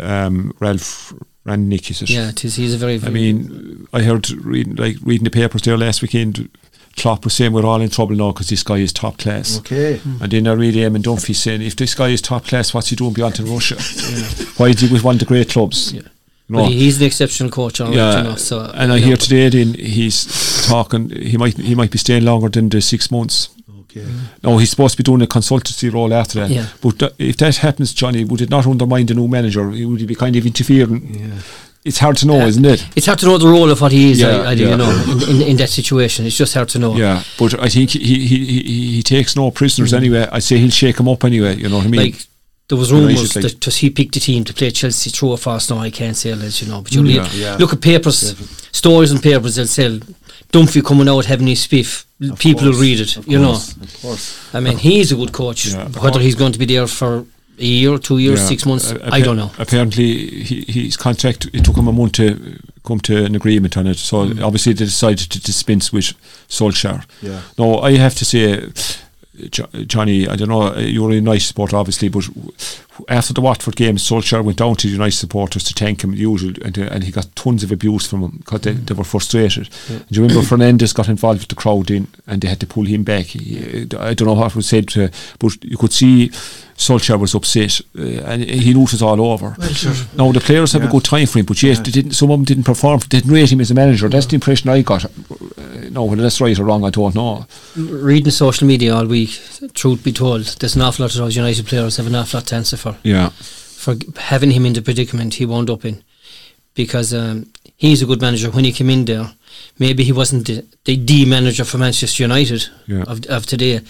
[0.00, 1.12] um, Ralph
[1.46, 1.90] Rangnick.
[1.90, 2.10] Is it?
[2.10, 2.56] yeah, it is.
[2.56, 3.00] He's a very.
[3.02, 6.48] I mean, I heard reading like reading the papers there last weekend.
[6.96, 9.58] Klopp was saying we're all in trouble now because this guy is top class.
[9.58, 10.00] Okay.
[10.20, 12.96] And then I read Eamon Dunphy saying, if this guy is top class, what's he
[12.96, 13.76] doing beyond in Russia?
[14.56, 15.92] Why is he with one of the great clubs?
[15.92, 16.02] Yeah.
[16.48, 16.62] You know?
[16.64, 18.34] But he's an exceptional coach, all right, yeah, you know.
[18.34, 21.08] So and I you hear today then he's talking.
[21.10, 23.50] He might he might be staying longer than the six months.
[23.82, 24.04] Okay.
[24.42, 26.50] No, he's supposed to be doing a consultancy role after that.
[26.50, 26.66] Yeah.
[26.82, 29.68] But th- if that happens, Johnny, would it not undermine the new manager?
[29.68, 31.14] Would he be kind of interfering?
[31.14, 31.40] Yeah.
[31.84, 32.86] It's hard to know, Uh, isn't it?
[32.94, 34.20] It's hard to know the role of what he is.
[34.20, 34.70] Yeah, I, I do, yeah.
[34.72, 36.94] you know, in, in, in that situation, it's just hard to know.
[36.94, 40.28] Yeah, but I think he he, he, he, he takes no prisoners anyway.
[40.30, 41.56] I say he'll shake him up anyway.
[41.56, 42.00] You know what I mean?
[42.00, 42.12] Mm.
[42.12, 42.26] Like
[42.68, 45.30] there was United, rumours like- that 'cause he picked the team to play Chelsea through
[45.30, 45.70] or fast.
[45.70, 46.82] No, I can't say that, you know.
[46.82, 47.28] But you Yeah.
[47.32, 47.56] Yeah.
[47.56, 48.34] look at papers,
[48.72, 49.54] stories and papers.
[49.54, 49.98] They'll sell.
[50.52, 52.04] Dunphy coming out having his spiff.
[52.30, 53.16] Of People will read it.
[53.16, 53.52] of You know.
[53.54, 54.38] Of course.
[54.52, 55.66] I mean, he's a good coach.
[55.68, 55.88] Yeah.
[56.04, 57.24] Whether he's going to be there for
[57.60, 58.46] a year, two years, Yeah.
[58.48, 59.50] six months, Uh, I don't know.
[59.58, 62.36] Apparently, he, his contract it took him a month to
[62.84, 63.98] come to an agreement on it.
[63.98, 64.42] So Mm.
[64.42, 66.14] obviously, they decided to dispense with
[66.48, 67.02] Solskjaer.
[67.22, 67.40] Yeah.
[67.58, 68.64] No, I have to say,
[69.50, 72.24] Jo- Johnny, I don't know, you're a nice supporter, obviously, but
[73.08, 76.52] after the Watford game, Solskjaer went down to the United supporters to thank him, usual,
[76.64, 79.68] and, uh, and he got tons of abuse from them because they, they were frustrated.
[79.88, 82.84] Do you remember Fernandes got involved with the crowd in, and they had to pull
[82.84, 83.26] him back?
[83.26, 86.28] He, I don't know what was said, to, but you could see
[86.76, 89.54] Solskjaer was upset, uh, and he loses all over.
[89.58, 89.92] Well, sure.
[90.16, 90.88] Now the players have Yeah.
[90.88, 91.82] a good time for him, but yes, Yeah.
[91.84, 92.12] they didn't.
[92.12, 93.00] Some of them didn't perform.
[93.00, 94.08] They didn't rate him as a manager.
[94.08, 95.04] That's the impression I got.
[95.04, 95.08] Uh,
[95.90, 97.46] no, whether that's right or wrong, I don't know.
[97.76, 99.38] Reading social media all week,
[99.74, 102.46] truth be told, there's an awful lot of those United players have an awful lot
[102.46, 102.89] to answer for.
[103.02, 106.02] Yeah, for having him in the predicament he wound up in
[106.74, 108.50] because um, he's a good manager.
[108.50, 109.32] When he came in there
[109.78, 113.02] maybe he wasn't the, the, the manager for Manchester United Yeah.
[113.06, 113.80] of, of today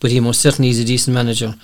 [0.00, 1.54] but he most certainly is a decent manager.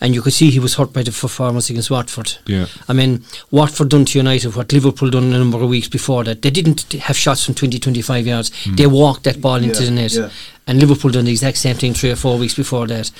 [0.00, 2.36] And you could see he was hurt by the performance against Watford.
[2.46, 6.24] Yeah, I mean Watford done to United what Liverpool done a number of weeks before
[6.24, 6.42] that.
[6.42, 8.50] They didn't have shots from 20 25 yards.
[8.76, 10.12] They walked that ball into Yeah, the net.
[10.12, 10.30] yeah.
[10.68, 13.10] And Liverpool done the exact same thing three or four weeks before that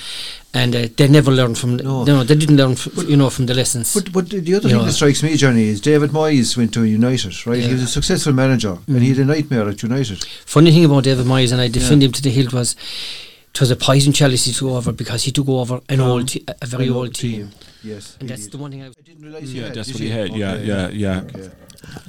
[0.55, 2.05] and uh, they never learned from No.
[2.05, 2.23] no.
[2.23, 4.85] they didn't learn f- you know from the lessons But, but the other thing know.
[4.85, 7.63] that strikes me, Johnny, is David Moyes went to United, right?
[7.63, 10.23] He was a successful manager, and he had a nightmare at United.
[10.57, 12.07] Funny thing about David Moyes, and I defend Yeah.
[12.09, 12.77] him to the hilt, was
[13.55, 16.29] it was a poison chalice he took over because he took over an Um, old,
[16.29, 17.51] te- a very An old team.
[17.83, 18.17] Yes.
[18.21, 18.53] And that's did.
[18.53, 18.87] the one thing I.
[18.89, 20.13] I didn't realise Yeah, he had, that's did what he you?
[20.13, 21.21] had, yeah, Okay, yeah, yeah.
[21.23, 21.49] Okay.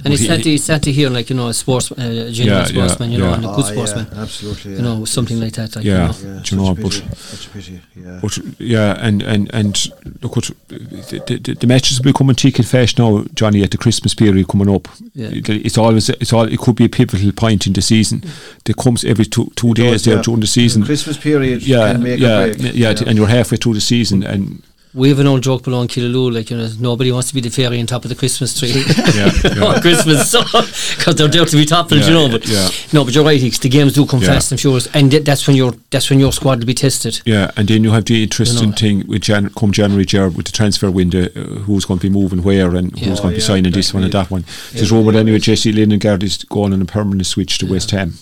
[0.04, 1.94] And it's he- sad, to, it's sad to hear, like you know, a sports, uh,
[1.96, 3.34] a genuine Yeah, yeah, sportsman, you know, yeah.
[3.34, 4.72] and a good yeah, sportsman, absolutely.
[4.72, 5.76] you know, something like that.
[5.76, 6.12] Like, Yeah.
[6.12, 6.34] you know.
[6.36, 7.80] Yeah, Do you know, such a but- pity, such a pity.
[7.96, 8.18] Yeah.
[8.22, 9.86] But yeah, and and and
[10.22, 13.62] look what the, the, the matches are becoming thick and fast now, Johnny.
[13.62, 15.28] At the Christmas period coming up, Yeah.
[15.28, 18.22] It- it's always it's all it could be a pivotal point in the season
[18.64, 20.22] that comes every two two days does, there yeah.
[20.22, 20.82] during the season.
[20.82, 22.74] Christmas period Yeah, can make yeah, a break.
[22.74, 25.86] yeah, and you're halfway through the season, and We have an old joke below in
[25.88, 28.58] Killaloe, like you know, nobody wants to be the fairy on top of the Christmas
[28.58, 28.70] tree.
[29.14, 29.64] yeah, yeah.
[29.74, 32.28] on Christmas, so because they're there to be toppled, Yeah, you know.
[32.28, 32.68] But yeah.
[32.92, 33.60] no, but you're right, Hicks.
[33.60, 34.28] The games do come Yeah.
[34.34, 37.20] fast and furious, and th- that's when your that's when your squad will be tested.
[37.24, 38.76] Yeah, and then you have the interesting You know.
[38.76, 42.12] thing with Jan- come January, Jared, with the transfer window, uh, who's going to be
[42.12, 43.10] moving where and Yeah.
[43.10, 44.44] who's Oh, going to be signing this one and that one.
[44.72, 48.14] There's rumoured anyway, Jesse Lingard is going on a permanent switch to West Ham.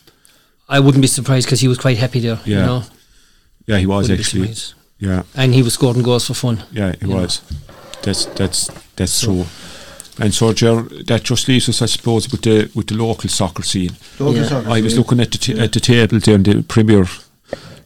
[0.68, 2.40] I wouldn't be surprised because he was quite happy there.
[2.44, 2.66] You Yeah.
[2.66, 2.84] know,
[3.66, 4.74] Yeah, he was Wouldn't be actually.
[5.00, 5.26] Surprised.
[5.36, 6.62] Yeah, and he was scoring goals for fun.
[6.72, 7.22] yeah, he You know.
[7.22, 7.42] was.
[8.02, 9.46] That's that's that's So- true.
[10.20, 13.62] And so, Ger, that just leaves us, I suppose, with the with the local soccer
[13.62, 13.90] scene.
[14.18, 14.48] Local Yeah.
[14.48, 17.06] soccer I was looking at the t- at the table there in the Premier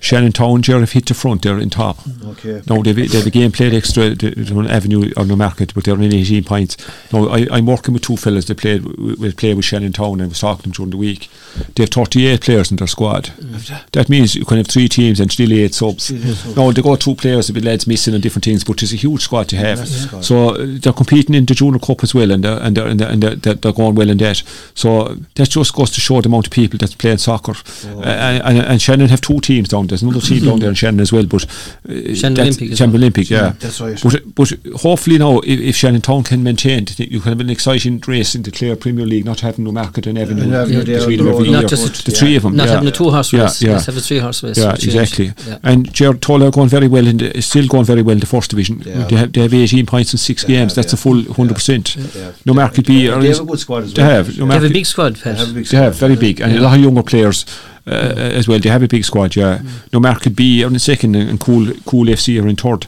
[0.03, 2.01] Shannon Town, Jerry have hit the front there in top.
[2.25, 2.61] Okay.
[2.69, 6.12] No, they've, they've a game played extra the, the Avenue or Newmarket, but they're in
[6.12, 6.77] 18 points.
[7.12, 10.29] No, I, I'm working with two fellas that played will play with Shannon Town and
[10.29, 11.31] was talking to them during the week.
[11.77, 13.27] They have 38 players in their squad.
[13.27, 13.91] Mm.
[13.93, 16.11] That means you can have three teams and still eight subs.
[16.57, 18.97] No, they got two players, a bit lads missing and different things, but it's a
[18.97, 19.79] huge squad to have.
[19.79, 20.21] Yeah.
[20.21, 22.99] So uh, they're competing in the Junior Cup as well, and they're, and they're, and
[22.99, 24.43] they're, and they're, they're going well in that.
[24.75, 27.53] So that just goes to show the amount of people that's playing soccer.
[27.87, 28.01] Oh.
[28.01, 29.92] Uh, and, and, Shannon have two teams down.
[29.93, 33.29] There's another team down there in Shannon as well, but uh, Shannon Olympic, Shannon Olympic,
[33.29, 33.43] yeah.
[33.43, 33.53] yeah.
[33.59, 34.01] That's right.
[34.03, 38.03] But, but hopefully now, if, if Shannon Town can maintain, you can have an exciting
[38.07, 40.65] race in the Clare Premier League, not having Newmarket and Avenue yeah.
[40.65, 40.85] yeah.
[40.85, 41.63] between them every year.
[41.65, 43.63] Just the three of them, not having a two horse race.
[43.63, 44.59] Yeah, have a three horse race.
[44.59, 45.33] Yeah, exactly.
[45.63, 48.27] And Gerard Tulla are going very well in the, still going very well in the
[48.27, 48.79] first division.
[48.79, 50.75] They have they have 18 points in six games.
[50.75, 51.55] That's a full 100.
[51.55, 51.97] percent
[52.47, 53.07] No market be.
[53.09, 54.07] They have a good squad as well.
[54.07, 54.37] They have.
[54.37, 55.17] They have a big squad.
[55.17, 57.45] They have very big and a lot of younger players.
[57.85, 58.61] Uh, as well.
[58.61, 59.61] They have a big squad, yeah.
[59.92, 62.87] No matter could be on the second and Cool Cool FC are in third.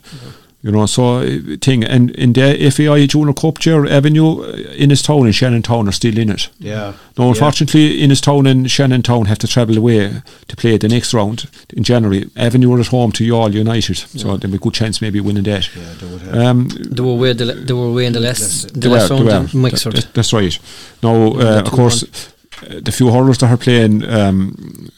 [0.64, 5.26] You know, so uh, thing and in the FAI Junior Cup, Ger Avenue, uh, Innistown
[5.26, 6.48] and Shannon Town are still in it.
[6.58, 6.94] Yeah.
[7.18, 8.06] No, unfortunately, yeah.
[8.06, 12.30] Innistown and Shannon Town have to travel away to play the next round in January.
[12.34, 14.22] Avenue are at home to Youghal United, yeah.
[14.22, 15.68] so they be a good chance maybe winning that.
[15.76, 16.34] Yeah, they would have.
[16.34, 17.34] Um, they were away.
[17.34, 19.52] The, they were away in the last, the last round.
[19.52, 20.58] in That, that, that's right.
[21.02, 22.33] Now, uh, of course, uh,
[22.80, 24.04] the few hurlers that are playing.
[24.08, 24.90] Um,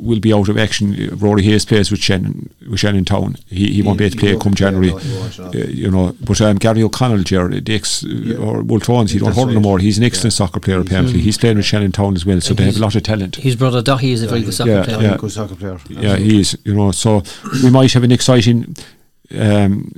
[0.00, 1.10] will be out of action.
[1.16, 3.36] Rory Hayes plays with Shannon with Shannon Town.
[3.48, 4.92] He, he won't be able to play come January.
[4.92, 8.36] Uh, you know, but um, Gary O'Connell, Jerry, the ex yeah.
[8.36, 9.54] or Woltons, he don't hold right.
[9.54, 9.78] no more.
[9.78, 10.46] He's an excellent yeah.
[10.46, 11.20] soccer player apparently.
[11.20, 13.36] He's playing with Shannon Town as well, so and they have a lot of talent.
[13.36, 15.02] His brother Dahi is a very good soccer yeah, player.
[15.02, 15.78] Yeah, good soccer player.
[15.88, 16.58] Yeah, he is.
[16.64, 17.22] You know, so
[17.62, 18.76] we might have an exciting.
[19.38, 19.92] Um,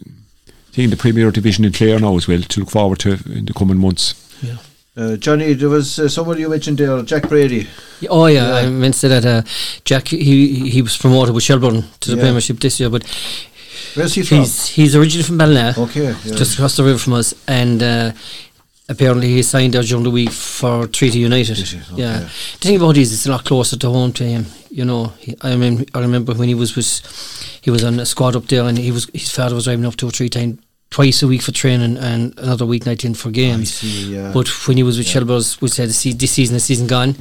[0.70, 3.44] thing in the Premier Division in Clare now as well to look forward to in
[3.44, 4.14] the coming months.
[4.42, 4.56] Yeah.
[4.96, 7.66] Uh, Johnny, there was uh, somebody you mentioned there, Jack Brady.
[8.08, 8.54] Oh yeah, yeah.
[8.54, 9.42] I mentioned that uh,
[9.84, 10.06] Jack.
[10.06, 12.22] He he was promoted with Shelbourne to the yeah.
[12.22, 13.02] Premiership this year, but
[13.94, 14.38] where's he from?
[14.38, 16.36] He's, he's originally from Ballina, okay, yeah.
[16.36, 18.12] just across the river from us, and uh,
[18.88, 21.58] apparently he signed there during the week for Treaty United.
[21.58, 21.82] Okay.
[21.96, 22.28] Yeah, the
[22.60, 24.46] thing about it is it's a lot closer to home to him.
[24.70, 27.02] You know, he, I mean, I remember when he was was
[27.62, 29.96] he was on a squad up there, and he was his father was driving up
[29.96, 30.60] two or three times
[30.94, 33.74] twice a week for training and another weeknight in for games.
[33.74, 34.30] See, yeah.
[34.32, 35.24] But when he was with yeah.
[35.60, 37.16] We said this season, the season gone,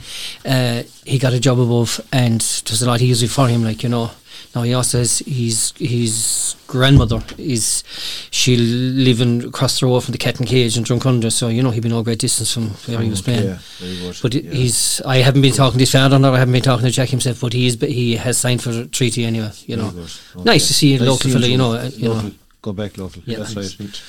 [0.46, 2.36] uh, he got a job above, and
[2.70, 3.64] was a lot easier for him.
[3.64, 4.12] Like you know,
[4.54, 7.84] now he also has his his grandmother is
[8.30, 11.72] she living across the road from the Cat and Cage in Drumcondra, so you know
[11.72, 13.58] he'd be no great distance from where he was playing.
[13.82, 14.52] Yeah, but yeah.
[14.52, 17.10] he's I haven't been talking to his father, nor I haven't been talking to Jack
[17.10, 19.50] himself, but he is but he has signed for a treaty anyway.
[19.66, 20.44] You know, okay.
[20.44, 21.48] nice to see a nice local fella.
[21.48, 22.32] You know, uh, you know
[22.64, 23.22] go back local.
[23.26, 24.02] Yeah, that's right.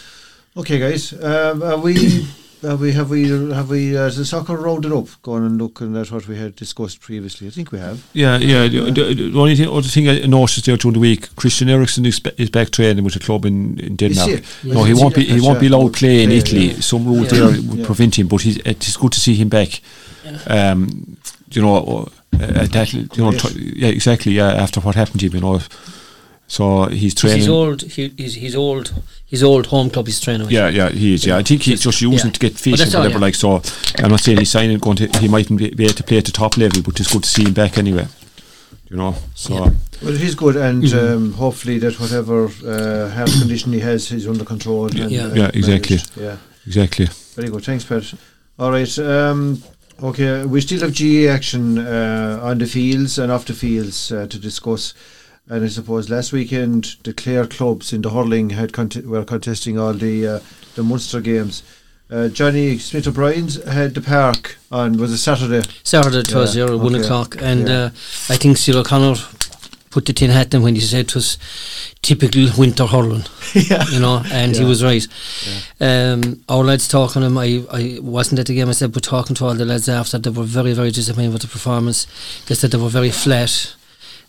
[0.56, 2.26] Okay, guys, um, are we?
[2.62, 5.08] Have we have we have we uh, the soccer rounded up?
[5.20, 7.46] Going and looking at what we had discussed previously.
[7.46, 8.02] I think we have.
[8.14, 8.62] Yeah, yeah.
[8.62, 8.90] yeah.
[8.90, 12.22] The, the, only thing, other thing I noticed there during the week, Christian Eriksen is,
[12.38, 14.42] is back training with a club in, in Denmark.
[14.62, 16.68] No, he won't be he won't be allowed to play in Italy.
[16.68, 16.80] Yeah.
[16.80, 17.50] Some rules yeah.
[17.50, 19.82] there would prevent him, but he's, it's good to see him back.
[20.46, 21.18] Um,
[21.50, 22.08] you know,
[22.40, 24.32] uh, that you know, t- yeah, exactly.
[24.32, 25.60] Yeah, after what happened to him, you know
[26.46, 27.40] so he's training.
[27.40, 27.82] He's old.
[27.82, 28.92] He, he's, he's old.
[29.26, 30.42] His old home club he's training.
[30.42, 30.52] With.
[30.52, 31.26] Yeah, yeah, he is.
[31.26, 32.32] Yeah, I think he's just using yeah.
[32.32, 33.14] to get fish and whatever.
[33.14, 33.18] yeah.
[33.18, 33.62] Like so,
[33.98, 34.78] I'm not saying he's signing.
[34.78, 37.12] Going to, he mightn't be, be, able to play at the top level, but it's
[37.12, 38.06] good to see him back anyway.
[38.90, 39.54] You know, so.
[39.54, 39.70] Yeah.
[40.02, 41.14] Well, he's good, and mm-hmm.
[41.14, 44.86] um, hopefully that whatever uh, health condition he has, he's under control.
[44.86, 45.96] And, yeah, uh, yeah, exactly.
[45.96, 46.16] Managed.
[46.16, 47.06] Yeah, exactly.
[47.34, 47.64] Very good.
[47.64, 48.14] Thanks, Pat.
[48.58, 48.98] All right.
[48.98, 49.62] Um,
[50.02, 54.26] okay, we still have GAA action uh, on the fields and off the fields uh,
[54.26, 54.94] to discuss.
[55.48, 59.78] And I suppose last weekend the Clare clubs in the hurling had conti- were contesting
[59.78, 60.40] all the uh,
[60.74, 61.62] the Munster games.
[62.10, 65.68] Uh, Johnny Smith O'Brien's had the park on was it Saturday?
[65.82, 67.74] Saturday it yeah, was yeah, one o'clock, and yeah.
[67.74, 67.86] uh,
[68.28, 69.16] I think Cyril O'Connor
[69.94, 71.38] put the tin hat in when he said it was
[72.02, 73.24] typical winter hurling.
[73.54, 73.84] yeah.
[73.90, 75.06] You know, and he was right.
[75.80, 79.36] Um, our lads talking to him, I, I wasn't at the game myself, but talking
[79.36, 82.06] to all the lads after, they were very, very disappointed with the performance.
[82.46, 83.76] They said they were very flat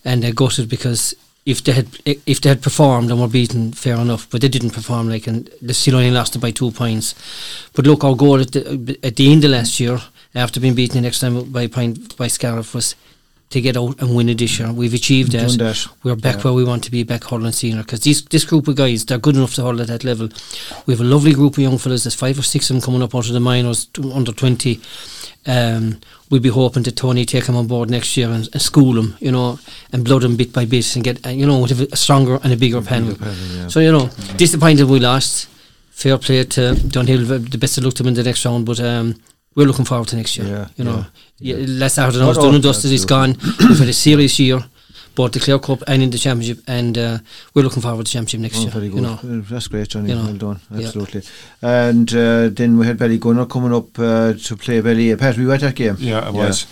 [0.06, 1.16] and they're gutted because
[1.46, 4.72] if they had if they had performed and were beaten, fair enough, but they didn't
[4.72, 7.14] perform like, and they still only lost it by two points.
[7.74, 10.00] But look, our goal at the, at the end of last year,
[10.34, 12.96] after being beaten the next time by point by Scariff, was
[13.52, 14.72] to get out and win it this year.
[14.72, 15.50] We've achieved that.
[15.60, 15.88] that.
[16.04, 16.42] We're back yeah.
[16.42, 17.84] where we want to be, back hurling senior.
[17.84, 20.30] Because this this group of guys, they're good enough to hold at that level.
[20.88, 22.06] We have a lovely group of young fellas.
[22.06, 24.82] There's five or six of them coming up out of the minors, under twenty.
[25.48, 26.00] Um,
[26.32, 29.16] we'd be hoping that Tony take him on board next year and, and school him,
[29.20, 29.60] you know,
[29.92, 32.52] and blood him bit by bit and get, uh, you know, with a stronger and
[32.52, 33.16] a bigger pen.
[33.22, 33.68] Yeah.
[33.68, 34.38] So, you know, mm-hmm.
[34.38, 35.48] disappointed we lost.
[35.92, 38.80] Fair play to Dunhill, the best of luck to him in the next round, but
[38.80, 39.16] um,
[39.56, 40.48] we're looking forward to next year.
[40.48, 41.06] Yeah, you know,
[41.40, 41.56] yeah.
[41.58, 43.38] Yeah, less out of nose, done and dusted, it's gone.
[43.60, 44.60] We've had a serious year,
[45.16, 47.18] both the Clare Cup and in the Championship, and uh,
[47.54, 48.72] we're looking forward to the Championship next Oh, year.
[48.72, 48.96] very good.
[48.98, 50.10] You know, Uh, That's great, Johnny.
[50.10, 50.60] You know, well done.
[50.72, 50.86] yeah.
[50.88, 51.22] Absolutely.
[51.62, 55.18] And uh, then we had Ballygunner coming up uh, to play Ballyea.
[55.18, 55.96] Pat, we were at that game.
[56.00, 56.68] Yeah, it was.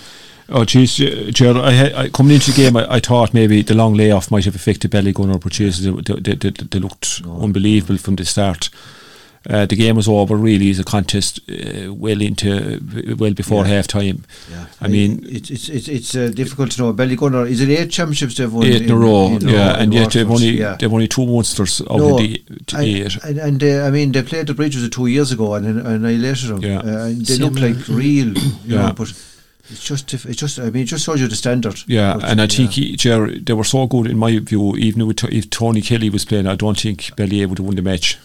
[0.50, 3.74] Oh, jeez, Gerald, I, had- I, coming into the game, I, I thought maybe the
[3.74, 8.16] long layoff might have affected Ballygunner, but jeez, they, they, they, they looked unbelievable from
[8.18, 8.70] the start.
[9.50, 12.80] Uh, the game was over really as a contest uh, well into
[13.18, 13.74] well before Yeah.
[13.76, 14.24] half time.
[14.50, 14.66] Yeah.
[14.80, 16.94] I mean- it's it's it's, it's uh, difficult to know.
[16.94, 18.66] Ballygunner is it eight championships they've won?
[18.66, 20.78] Eight in a row, in yeah, and in yet they've Waterford, only yeah.
[20.80, 23.18] they've only two Munsters out No, of the t- And, eight.
[23.24, 25.86] and, and uh, I mean, they played the Bridge was two years ago and and
[25.88, 26.62] annihilated them.
[26.62, 26.80] Yeah.
[26.80, 28.88] uh, and they Same look like real, you Yeah.
[28.88, 28.94] know.
[28.94, 29.10] But
[29.70, 31.82] it's just diff- it's just I mean, it just shows you the standard.
[31.88, 32.48] Yeah, But, and I yeah.
[32.48, 34.76] think he, Ger, they were so good in my view.
[34.78, 37.82] Even with, if Tony Kelly was playing, I don't think Ballyea would have won the
[37.82, 38.18] match.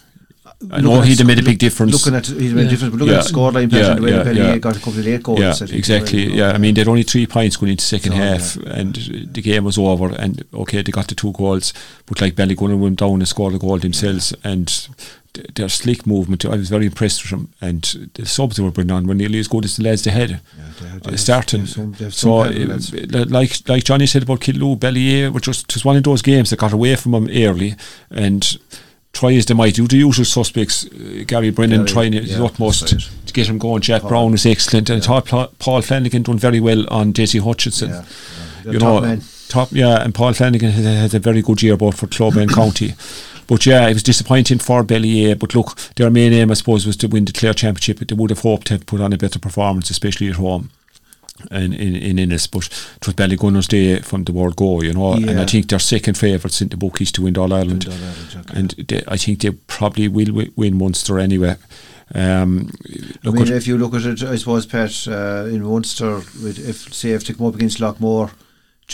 [0.72, 1.92] I know Looking he'd have made a big difference.
[1.92, 3.20] Looking at he's made a difference, but looking Yeah.
[3.20, 4.59] at the scoreline, Yeah, yeah, the way yeah, Ballyea yeah.
[4.59, 5.38] got a couple of late goals.
[5.38, 6.22] yeah, I think, exactly.
[6.24, 6.34] you know.
[6.34, 8.94] Yeah, I mean they'd only three points going into second So, half, and
[9.32, 10.09] the game was over.
[10.16, 11.72] And okay, they got the two goals,
[12.06, 14.88] but like Ballygunner went down and scored a goal themselves, and
[15.54, 16.44] their slick movement.
[16.44, 19.38] I was very impressed with them, and the subs they were bringing on were nearly
[19.38, 20.30] as good as the lads they had.
[20.30, 20.36] Yeah,
[20.82, 21.66] they have- they uh, starting.
[21.66, 26.02] some- So, uh, like like Johnny said about Killaloe, Ballyea were just just one of
[26.02, 27.76] those games that got away from them early,
[28.11, 28.59] and
[29.18, 30.86] try as they might do the usual suspects.
[30.86, 33.02] Uh, Gary Brennan Gary, trying his yeah, utmost right.
[33.26, 33.82] to get him going.
[33.82, 34.10] Jack Paul.
[34.10, 35.20] Brown was excellent, and I Yeah.
[35.20, 37.90] thought Paul Flanagan done very well on Desi Hutchinson.
[37.90, 38.04] Yeah.
[38.72, 39.22] You Top know, man.
[39.48, 42.52] top yeah, and Paul Flanagan has, has a very good year both for club and
[42.52, 42.94] county.
[43.46, 45.38] But yeah, it was disappointing for Ballyea.
[45.38, 47.98] But look, their main aim, I suppose, was to win the Clare Championship.
[48.06, 50.70] They would have hoped to put on a better performance, especially at home.
[51.51, 55.12] In, in, in Ennis, but it was Ballygunner's day from the world go, you know,
[55.12, 58.59] and I think they're second favourites in the bookies to win All Ireland, okay.
[58.59, 61.55] and they, I think they probably will wi- win Munster anyway.
[62.14, 62.70] Um,
[63.24, 66.59] I look mean, if you look at it, I suppose, Pat, uh, in Munster, with,
[66.59, 68.30] if say if they come up against Loughmore,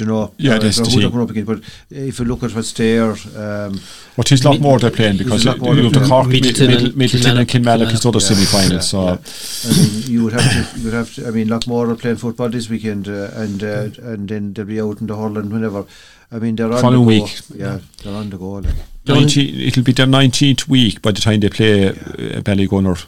[0.01, 1.21] you know, Yeah, or that's if who they're team.
[1.21, 3.81] up against, but if you look at what's there, um,
[4.17, 6.11] What is lot more they're playing because There's you more know, they're the playing.
[6.11, 8.23] Cork, Midleton Midleton, and Midleton and Kilmallock is the other Kilmallock.
[8.23, 8.73] semi final.
[8.73, 9.17] yeah, So yeah.
[9.65, 11.27] I mean, you would have to, you would have to.
[11.29, 14.81] I mean, Loughmore are playing football this weekend, uh, and uh, and then they'll be
[14.81, 15.85] out in the Holland whenever.
[16.33, 17.25] I mean, they're on Following the go.
[17.25, 17.41] week.
[17.55, 18.51] Yeah, they're on the go.
[18.55, 18.75] Like.
[19.07, 21.93] 19, it'll be their 19th week by the time they play uh,
[22.41, 23.05] Ballygunner.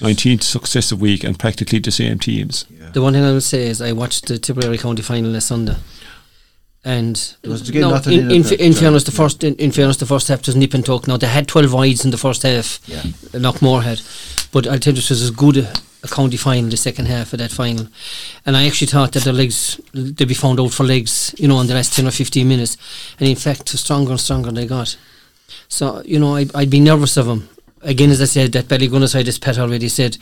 [0.00, 2.66] 19th successive week and practically the same teams.
[2.70, 2.90] Yeah.
[2.90, 5.76] The one thing I will say is I watched the Tipperary County final last Sunday.
[6.86, 9.16] And again no, nothing in, in in, in uh, fairness, the Yeah.
[9.22, 11.08] first in, in fairness, the first half was nip and tuck.
[11.08, 12.78] Now they had twelve wides in the first half.
[12.86, 13.02] Yeah.
[13.44, 14.00] Loughmore had,
[14.52, 15.72] but I think this was as good a,
[16.04, 17.88] a county final, the second half of that final.
[18.44, 21.60] And I actually thought that their legs they'd be found out for legs, you know,
[21.60, 22.76] in the last ten or fifteen minutes.
[23.18, 24.96] And in fact, the stronger and stronger they got.
[25.68, 27.48] So you know, I, I'd be nervous of them.
[27.86, 30.18] Again, as I said, that Ballygunner side, as Pat already said,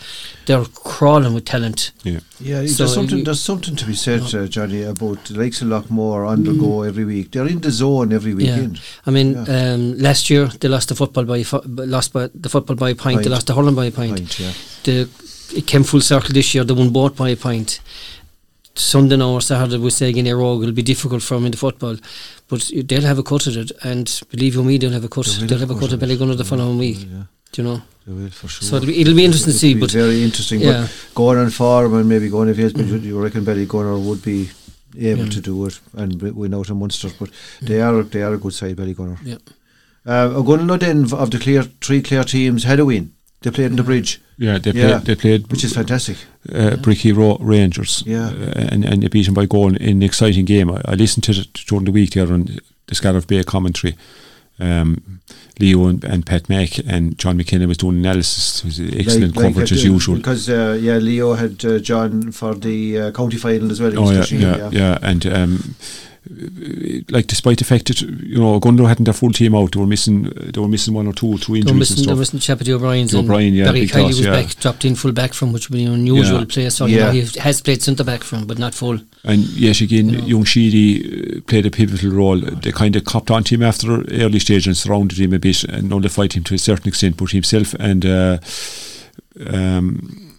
[0.46, 1.92] they're crawling with talent.
[2.02, 2.20] Yeah.
[2.38, 3.24] Yeah, So there's something.
[3.24, 6.82] There's something to be said, uh, Johnny, about the likes of Loughmore on the go
[6.82, 7.30] every week.
[7.32, 8.80] They're in the zone every weekend.
[9.06, 9.72] I mean, Yeah.
[9.74, 12.94] um, last year they lost the football by fo- lost by the football by a
[12.94, 13.22] pint.
[13.22, 14.16] They lost the hurling by a pint.
[14.18, 14.52] Point, yeah.
[14.84, 15.08] The
[15.56, 16.64] it came full circle this year.
[16.64, 17.80] They won both by a pint.
[18.76, 21.56] Sunday now or Saturday we say again Rogue it'll be difficult for them in the
[21.56, 21.96] football,
[22.48, 23.72] but they'll have a cut at it.
[23.84, 25.26] And believe you me, they'll have a cut.
[25.26, 26.06] They will They'll have a cut at it.
[26.18, 27.06] Ballygunner the following week.
[27.08, 27.22] Yeah,
[27.54, 27.82] Do you know?
[28.06, 28.68] they will for sure.
[28.68, 29.74] So it'll be, it'll be interesting to It'll see.
[29.74, 30.60] be But very interesting.
[30.60, 33.98] yeah, But going on farm and maybe going if he has been, you reckon Ballygunner
[34.04, 34.50] would be
[34.98, 35.30] able Yeah.
[35.30, 37.10] to do it and b- win out on Munster.
[37.18, 37.30] But
[37.62, 39.18] they are they are a good side, Ballygunner.
[39.24, 39.38] yeah.
[40.06, 43.12] Uh, I'm going to know then of the clear three clear teams had a win.
[43.40, 44.98] They played in the bridge, Yeah, they Yeah.
[44.98, 45.04] played.
[45.06, 46.16] They played which is fantastic.
[46.52, 48.02] uh, Bricky Ro- Rangers.
[48.06, 48.28] Yeah.
[48.28, 50.70] uh, and and they beat them by goal in an exciting game.
[50.70, 52.44] I, I listened to it during the week there on
[52.86, 53.94] the Scariff Bay commentary.
[54.58, 55.20] Um,
[55.58, 58.60] Leo and, and Pat Mack and John McKenna was doing analysis.
[58.60, 60.16] It was excellent Like- like coverage at as usual.
[60.16, 63.98] Because uh, yeah, Leo had uh, John for the uh, county final as well.
[63.98, 65.74] Oh yeah, Cashel, yeah, yeah, and um,
[67.10, 69.86] like despite the fact that you know Gunlow hadn't their full team out, they were
[69.86, 72.18] missing they were missing one or two through They're injuries and missing, they're stuff.
[72.18, 74.30] missing Chappie O'Brien's and O'Brien, yeah, Barry big Kiley loss, was yeah.
[74.42, 76.44] back, dropped in full back from, which would be an unusual Yeah.
[76.46, 76.74] place.
[76.74, 78.98] So you know, he has played centre back from, but not full.
[79.24, 80.26] And yet again, You know.
[80.26, 82.38] young Sheedy uh, played a pivotal role.
[82.40, 85.88] They kind of copped onto him after early stage and surrounded him a bit and
[85.88, 87.16] nullified him to a certain extent.
[87.16, 88.38] But himself and uh,
[89.46, 90.33] um,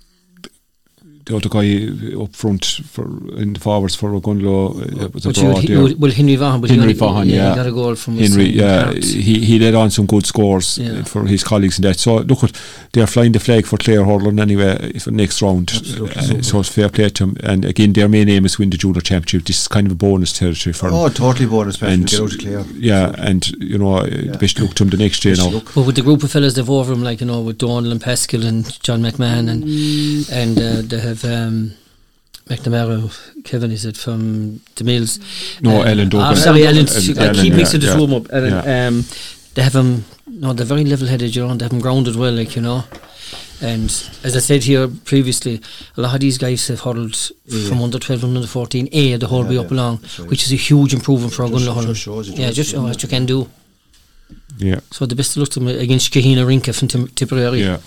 [1.26, 3.06] the other guy up front for
[3.38, 5.88] in the forwards for Gunlow uh, was But abroad you, there.
[5.90, 7.50] you, well, Henry Vaughan, but Henry he, only- Vaughan, yeah, yeah.
[7.50, 9.10] he got a goal from Henry, his yeah, Hearts.
[9.12, 11.00] he he led on some good scores Yeah.
[11.00, 12.00] uh, for his colleagues in that.
[12.00, 12.52] So look, at
[12.94, 15.72] they're flying the flag for Clare hurling anyway for next round.
[15.72, 17.38] Uh, so it's fair play to them.
[17.44, 19.46] And again, their main aim is to win the junior championship.
[19.46, 20.96] This is kind of a bonus territory for them.
[21.00, 21.90] Oh, totally bonus, Pat.
[21.90, 22.66] And- Get out of clear.
[22.78, 24.32] Yeah, and you know, uh, Yeah.
[24.34, 25.50] the best look to them the next year now.
[25.50, 25.74] look.
[25.74, 28.00] But with the group of fellas they've over him, like you know, with Donald and
[28.00, 29.64] Pascal and John McMahon, and
[30.30, 31.72] and uh, they have um,
[32.50, 35.20] McNamara, Kevin, is it from the Mills?
[35.62, 36.28] No, Uh, Ellen Dogan.
[36.28, 36.88] ah, sorry, Ellen.
[36.88, 38.34] Ellen, I keep yeah, mixing the yeah, two of them up.
[38.34, 38.88] Ellen, yeah.
[38.88, 39.06] um,
[39.54, 40.06] they have him.
[40.28, 41.36] No, they're very level-headed.
[41.36, 42.84] You know, they have him grounded well, like you know.
[43.62, 43.86] And
[44.24, 45.62] as I said here previously,
[45.96, 47.16] a lot of these guys have huddled
[47.48, 47.70] Yeah.
[47.70, 50.28] from under 12 and under 14 A the whole Yeah, way up yeah, along, right.
[50.30, 51.88] which is a huge improvement for a Just- gun hurling.
[51.94, 53.04] just shows it Yeah, does, just doesn't what it?
[53.04, 53.48] you can do.
[54.58, 57.62] Yeah, So the best of luck to them against Kahina Rinka from Tim- Tipperary.
[57.62, 57.78] yeah.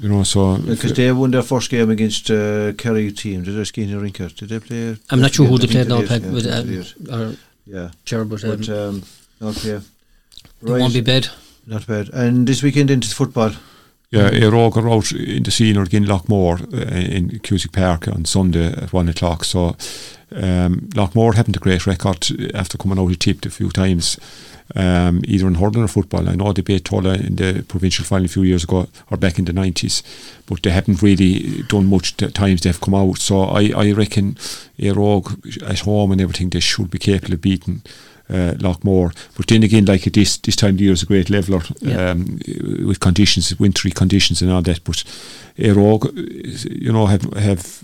[0.00, 3.42] You know, so Because they won their first game against uh, Kerry team.
[3.42, 4.34] Did they Skinny Rinker?
[4.34, 4.96] Did they play?
[5.10, 7.04] I'm not sure who they I think played now, yeah, with, I uh, think they
[7.06, 7.12] did.
[7.12, 7.36] or
[7.66, 7.90] Yeah.
[8.04, 9.02] Ger, but, um, But, um,
[9.42, 9.70] okay.
[9.70, 9.82] it
[10.62, 11.28] won't be bad.
[11.66, 12.08] Not bad.
[12.12, 13.52] And this weekend into football.
[14.10, 18.24] Yeah, Éire Óg are out in the scene again Loughmore uh, in Cusack Park on
[18.24, 19.44] Sunday at one o'clock.
[19.44, 19.76] So
[20.32, 24.18] um, Loughmore having a great record after coming out of tipped a few times,
[24.76, 26.28] um, either in hurling or football.
[26.28, 29.38] I know they beat Tulla in the provincial final a few years ago or back
[29.38, 30.02] in the nineties,
[30.46, 33.18] but they haven't really done much the times they've come out.
[33.18, 34.34] So I, I reckon
[34.78, 37.82] Éire Óg at home and everything they should be capable of beating
[38.30, 39.12] uh, more.
[39.36, 41.62] But then again, like at this this time of the year is a great leveler
[41.80, 42.10] Yeah.
[42.10, 42.38] um,
[42.86, 44.84] with conditions, wintry conditions and all that.
[44.84, 45.04] But
[45.56, 46.12] Éire Óg,
[46.82, 47.82] you know, have have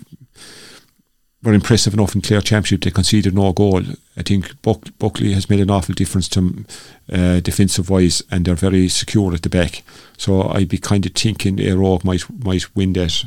[1.45, 2.81] were impressive enough in Clare Championship.
[2.81, 3.81] They conceded no goal.
[4.17, 6.65] I think Buck, Buckley has made an awful difference to 'em,
[7.11, 9.83] uh, defensive wise, and they're very secure at the back.
[10.17, 13.23] So I'd be kind of thinking Éire Óg might might win that.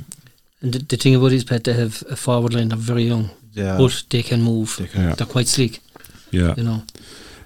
[0.61, 3.05] And the, the thing about it is, Pat, they have a forward line, they're very
[3.07, 3.77] young, Yeah.
[3.79, 4.77] but they can move.
[4.79, 5.03] They can.
[5.05, 5.15] Yeah.
[5.15, 5.81] They're quite sleek,
[6.33, 6.55] Yeah.
[6.57, 6.83] you know.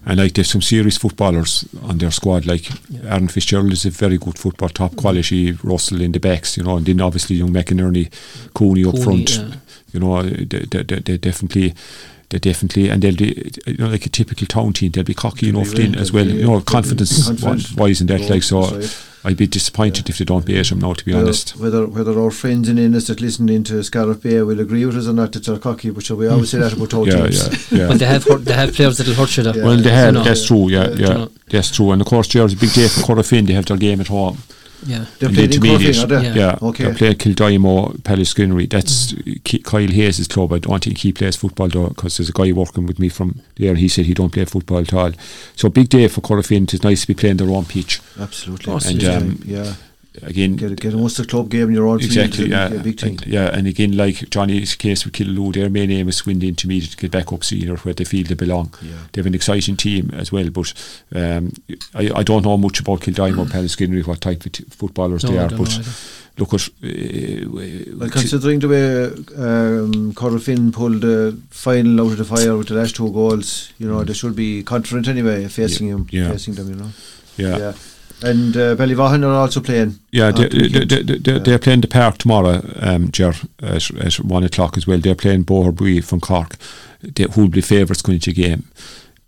[0.04, 2.44] And like there's some serious footballers on their squad.
[2.44, 2.68] Like
[3.04, 5.00] Aaron Fitzgerald is a very good football, top mm-hmm.
[5.00, 5.52] quality.
[5.62, 8.10] Russell in the backs, you know, and then obviously young McInerney,
[8.52, 9.30] Cooney up Cooney, front.
[9.36, 9.56] yeah.
[9.92, 11.74] You know, they, they, they, they definitely,
[12.30, 14.90] they definitely, and they'll be, you know, like a typical town team.
[14.90, 16.26] They'll be cocky They'll enough then well, as well.
[16.26, 17.28] You know, they'll confidence
[17.76, 18.28] wise in that.
[18.28, 19.11] Like so, that's right.
[19.24, 20.94] I'd be disappointed if they don't beat him now.
[20.94, 21.56] To be Whether- honest.
[21.56, 25.06] Whether whether our friends in Ennis that listen into Scariff Bay will agree with us
[25.06, 27.72] or not, that they're cocky, but shall we always say that about town Yeah, teams.
[27.72, 27.88] yeah, yeah.
[27.88, 29.42] But they have hurt, they have players that'll hurt you.
[29.44, 29.56] There.
[29.56, 29.64] Yeah.
[29.64, 30.14] Well, they you have.
[30.14, 30.24] know.
[30.24, 30.68] that's true.
[30.68, 31.92] Yeah, uh, Yeah, yeah, that's true.
[31.92, 33.46] And of course, there's a big day for Corofin.
[33.46, 34.38] They have their game at home.
[34.86, 35.04] Yeah.
[35.18, 35.96] They're in the in intermediate.
[35.96, 36.22] Corofin.
[36.24, 36.34] Yeah.
[36.34, 36.84] Yeah, Okay.
[36.90, 38.68] They play Kildimo, Pallaskenry.
[38.68, 39.14] That's
[39.44, 40.52] Ki- Kyle Hayes' club.
[40.52, 43.40] I don't think he plays football though, because there's a guy working with me from
[43.56, 43.70] there.
[43.70, 45.12] and He said he don't play football at all.
[45.56, 46.72] So big day for Corofin.
[46.72, 48.64] It's nice to be playing their own pitch Absolutely.
[48.72, 49.74] Of course, And, um, yeah.
[50.20, 50.56] Again.
[50.56, 52.50] Get, get a Munster club game in your own Exactly, field.
[52.50, 53.18] yeah, is a big thing.
[53.22, 56.38] and, yeah, and again, like Johnny's case with Killaloe, their main aim is to win
[56.38, 58.74] the intermediate to get back up senior where they feel they belong.
[58.82, 58.90] Yeah.
[59.12, 60.74] They have an exciting team as well, but
[61.14, 61.52] um,
[61.94, 65.30] I, I don't know much about Kildimo or Pallaskenry, what type of t- footballers No,
[65.30, 65.78] they are, but
[66.38, 67.48] look at uh,
[67.98, 69.04] Well, considering the way
[69.36, 73.88] um, Corofin pulled the final out of the fire with the last two goals, you
[73.88, 76.12] know, they should be confident anyway facing him, Mm.
[76.12, 76.30] Yeah.
[76.32, 76.90] facing them, you know.
[77.38, 77.72] yeah.
[78.24, 79.98] And uh, Ballyvaughan are also playing.
[80.12, 80.90] Yeah, on they, the they, weekend.
[80.90, 81.38] they, they, Yeah.
[81.38, 84.98] they're playing the park tomorrow, um, Ger, at, at one o'clock as well.
[84.98, 86.56] They're playing Boherbue from Cork,
[87.02, 88.64] they, who will be favourites going into the game.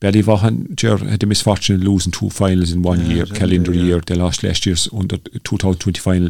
[0.05, 3.83] Ballyvaughan, Ger, had the misfortune of losing two finals in one Yeah, year, calendar yeah.
[3.83, 4.01] year.
[4.01, 6.29] They lost last year's under 2020 final.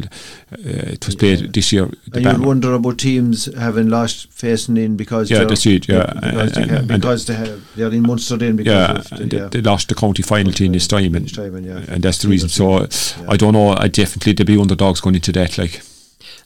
[0.51, 0.57] Uh,
[0.93, 1.89] it was played this year.
[2.13, 6.13] And you'd wonder about teams having lost facing in because Yeah, that's it, yeah.
[6.13, 9.47] because, they, And- and- they have they're in Munster then because yeah, of the, they,
[9.49, 11.83] they lost the county final team this time, and, and, yeah.
[11.89, 12.49] and that's the reason.
[12.49, 12.87] So.
[13.27, 13.75] I don't know.
[13.77, 15.57] I definitely they'll be underdogs going into that.
[15.57, 15.81] Like,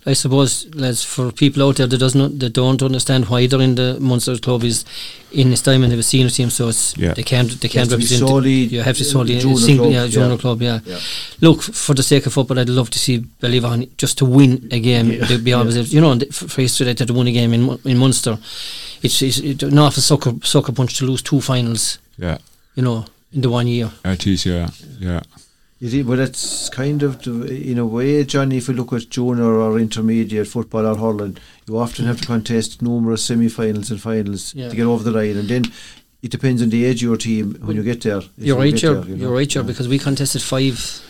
[0.06, 3.76] I suppose, lads, for people out there that doesn't that don't understand why they're in
[3.76, 4.86] the Munster club is
[5.32, 7.14] in this time and they have a senior team, so it's Yeah.
[7.14, 8.28] they can't they can't has be represent.
[8.28, 10.38] solely, you have to uh, solely a junior single, club, yeah, yeah.
[10.38, 10.80] club, yeah.
[10.86, 11.00] Yeah.
[11.42, 14.80] Look, for the sake of football, I'd love to see Ballyvaughan just to win a
[14.80, 15.12] game.
[15.12, 15.26] Yeah.
[15.26, 18.38] They'd be always, you know, for for yesterday to win a game in in Munster,
[19.04, 22.38] it's, it's, it's an awful sucker sucker punch to lose two finals, yeah,
[22.76, 23.92] you know, in the one year.
[24.06, 24.46] it is.
[24.46, 24.70] Yeah,
[25.00, 25.22] yeah.
[25.80, 29.46] You see, but it's kind of, in a way, Johnny, if you look at junior
[29.62, 34.68] or intermediate football or hurling, you often have to contest numerous semi-finals and finals Yeah.
[34.70, 35.38] to get over the line.
[35.38, 35.64] And then
[36.22, 38.22] it depends on the age of your team when you get there.
[38.38, 39.22] You're right, get you're, there, you know.
[39.22, 39.62] you're right, Yeah.
[39.62, 41.02] because we contested five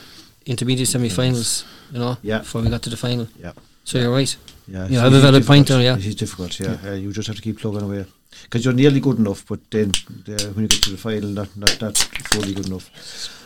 [0.45, 2.39] intermediate semi-finals, you know, Yeah.
[2.39, 3.27] before we got to the final.
[3.41, 3.53] Yeah.
[3.85, 4.35] So you're right.
[4.67, 5.97] Yeah, You it's- have a valid point there, yeah.
[5.97, 6.77] It is difficult, yeah.
[6.85, 8.05] Uh, you just have to keep plugging away.
[8.43, 9.91] Because you're nearly good enough, but then
[10.27, 12.87] uh, when you get to the final, not, not, not fully good enough.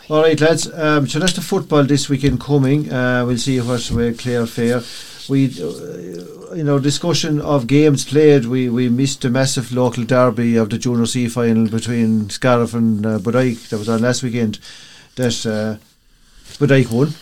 [0.09, 0.71] All right, lads.
[0.73, 2.91] Um, so that's the football this weekend coming.
[2.91, 4.81] Uh, we'll see what way Clare fare.
[5.29, 8.45] We, uh, you know, discussion of games played.
[8.45, 13.05] We we missed the massive local derby of the Junior C final between Scariff and
[13.05, 13.69] uh, Bodyke.
[13.69, 14.59] That was on last weekend.
[15.15, 15.77] That uh,
[16.59, 17.13] Bodyke won.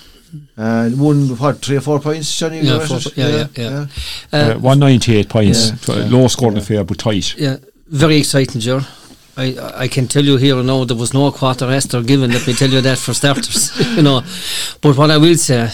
[0.56, 2.62] And won what three or four points, Johnny?
[2.62, 3.04] Yeah, four it?
[3.04, 3.86] po- yeah, yeah, yeah.
[4.32, 5.96] Uh, Uh, 198 points, Yeah.
[5.96, 6.06] Yeah.
[6.10, 6.62] low scoring Yeah.
[6.64, 7.36] affair, but tight.
[7.38, 7.58] yeah,
[7.90, 8.82] very exciting, Joe.
[9.38, 9.56] I,
[9.86, 12.32] I can tell you here and now there was no quarter Esther given.
[12.32, 14.22] Let me tell you that for starters, you know.
[14.82, 15.70] But what I will say,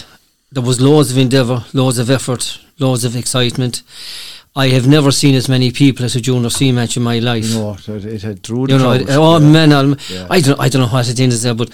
[0.51, 3.83] there was loads of endeavour, loads of effort, loads of excitement.
[4.55, 7.53] I have never seen as many people as a junior C match in my life.
[7.53, 9.47] Know, it, it had drew the You know, it- oh yeah.
[9.51, 9.69] man,
[10.09, 10.27] Yeah.
[10.29, 11.69] I don't, I don't know what it is there, but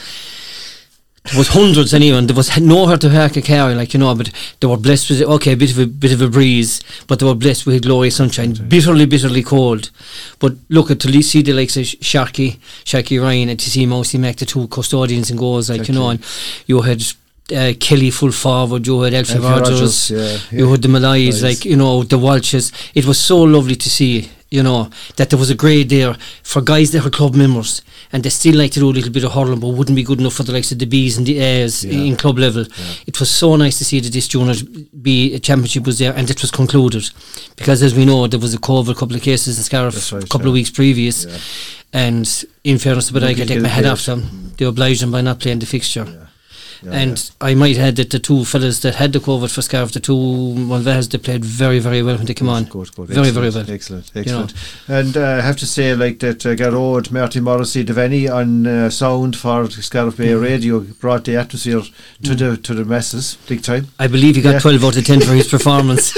[1.26, 2.18] there was hundreds anyway.
[2.18, 4.14] and There was nowhere to park a car, like you know.
[4.14, 7.20] But they were blessed with okay, a bit of a bit of a breeze, but
[7.20, 8.54] they were blessed with glorious sunshine.
[8.54, 9.90] Bitterly, bitterly cold.
[10.40, 14.18] But look at to see the likes of Sharky, Sharky Ryan, and to see Mousy
[14.18, 16.26] Mac, the two custodians and goals, like you know, and
[16.68, 17.02] you had.
[17.54, 20.12] Uh, Kelly full forward, you had Elfie Elfie Rogers, Rogers,
[20.50, 21.44] yeah, you had the Malays, Malays.
[21.44, 22.72] like you know the Walshes.
[22.96, 24.88] It was so lovely to see, you know,
[25.18, 27.82] that there was a grade there for guys that were club members
[28.12, 30.20] and they still like to do a little bit of hurling, but wouldn't be good
[30.20, 32.08] enough for the likes of the Bs and the A's Yeah.
[32.08, 32.66] in club level.
[33.08, 34.54] It was so nice to see that this junior
[35.02, 37.10] B championship was there and it was concluded
[37.56, 40.28] because, as we know, there was a COVID couple of cases in Scariff right, a
[40.28, 40.50] couple yeah.
[40.50, 41.26] of weeks previous.
[41.26, 41.38] Yeah.
[42.06, 44.54] And in fairness Bodyke, I Nobody take my head off them.
[44.58, 46.23] They obliged them by not playing the fixture.
[46.84, 46.92] Yeah.
[46.92, 49.92] Yeah, and I might add that the two fellas that had the COVID for Scariff,
[49.94, 52.66] the two Mulvehas, they played very, very well when they came on.
[52.66, 53.08] Good, good.
[53.08, 53.76] Very, very Excellent, well.
[53.76, 54.42] Excellent, You know.
[54.44, 54.54] excellent.
[54.90, 58.90] And uh, I have to say, like that, uh, Garrod, Marty Morrissey, Devaney on uh,
[58.90, 60.42] sound for Scariff Bay Mm.
[60.42, 61.82] Radio brought the atmosphere
[62.24, 63.88] to the to the masses, big time.
[64.00, 64.60] I believe he got Yeah.
[64.60, 66.14] 12 out of 10 for his performance.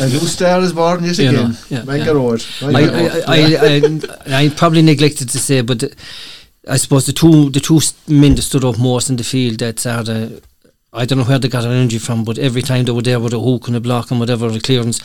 [0.00, 1.34] And new star is born yet again.
[1.34, 2.04] know, yeah, yeah.
[2.04, 2.42] Garrod.
[2.62, 3.24] I, Garrod.
[3.28, 5.94] I, I, I, I probably neglected to say, but the,
[6.68, 9.58] I suppose the two the two s- men that stood up most in the field
[9.58, 10.42] that are the
[10.92, 13.20] I don't know where they got their energy from, but every time they were there
[13.20, 15.00] with a hook and a block and whatever the clearance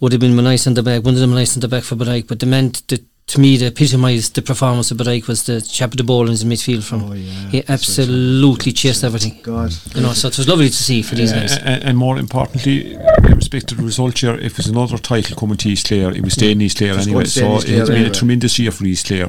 [0.00, 1.04] would have been nice in the back.
[1.04, 3.58] One of them nice in the back for Bodyke, but the man that to me,
[3.58, 6.82] the epitomised the performance of Bodyke was the chap at the ball in his midfield
[6.82, 7.04] from.
[7.04, 9.38] Oh, yeah, he that's right, absolutely chased everything.
[9.42, 9.70] God.
[9.94, 11.58] You know, so it was lovely to see for these Uh, guys.
[11.58, 15.58] and, and more importantly, in respect to the result here, if there's another title coming
[15.58, 17.12] to East Clare, it was staying in East Clare anyway.
[17.12, 18.10] going to stay in So it's been anyway.
[18.10, 19.28] a tremendous year for East Clare.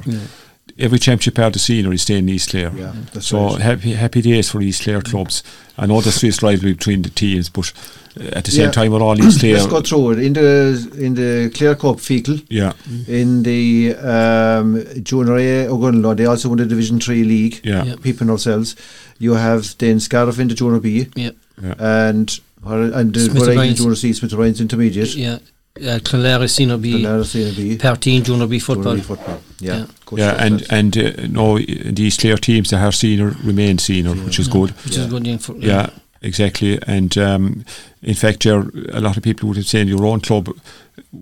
[0.80, 2.72] Every championship part of the senior is staying in East Clare.
[2.76, 3.62] Yeah, so right.
[3.62, 5.44] happy happy days for East Clare clubs.
[5.78, 7.72] I know there's fierce rivalry between the teams, but
[8.20, 8.72] uh, at the same Yeah.
[8.72, 9.56] time, we're all East Clare.
[9.56, 12.38] Let's go through it in the in the Clare Cup Fecal.
[12.50, 12.74] Yeah,
[13.08, 17.60] In the um, Junior A Ogonnelloe, they also won the Division Three league.
[17.64, 17.96] yeah, Yeah.
[18.02, 18.76] Peeping ourselves,
[19.20, 21.32] you have then Scariff in the Junior B, Yeah,
[21.78, 23.78] and and the Smith Borrego O'Brien's.
[23.80, 25.40] Junior C, Smith Ryan's Intermediate, yeah.
[25.82, 28.96] Uh, Clonlara Senior B, and now Senior B, Junior B Junior football.
[28.96, 29.42] B football.
[29.60, 29.86] Yeah, Yeah.
[30.18, 34.40] yeah, and and uh, no, the East Clare teams that are senior remain senior, which
[34.40, 34.72] is good.
[34.84, 35.04] Which Yeah.
[35.06, 35.26] is good.
[35.28, 35.90] Yeah, for, Yeah,
[36.22, 36.80] exactly.
[36.88, 37.66] And um,
[38.04, 40.50] in fact, Ger, a lot of people would have said your own club,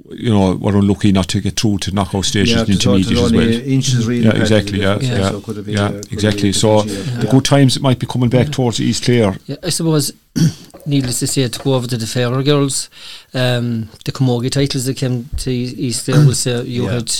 [0.10, 2.96] you know, were unlucky not to get through to knockout stages yeah, and it's all-
[2.98, 3.72] it's intermediate as well.
[3.74, 4.26] inches really.
[4.26, 4.80] Yeah, exactly.
[4.80, 6.52] to Yeah, yeah, so it could have been yeah, a- exactly.
[6.52, 9.36] So different the good times might be coming back towards East Clare.
[9.46, 10.14] Yeah, I suppose,
[10.88, 12.90] needless to say, to go over to the fairer girls,
[13.34, 16.94] um, the Camogie titles that came to East there was uh, you Yeah.
[16.94, 17.12] had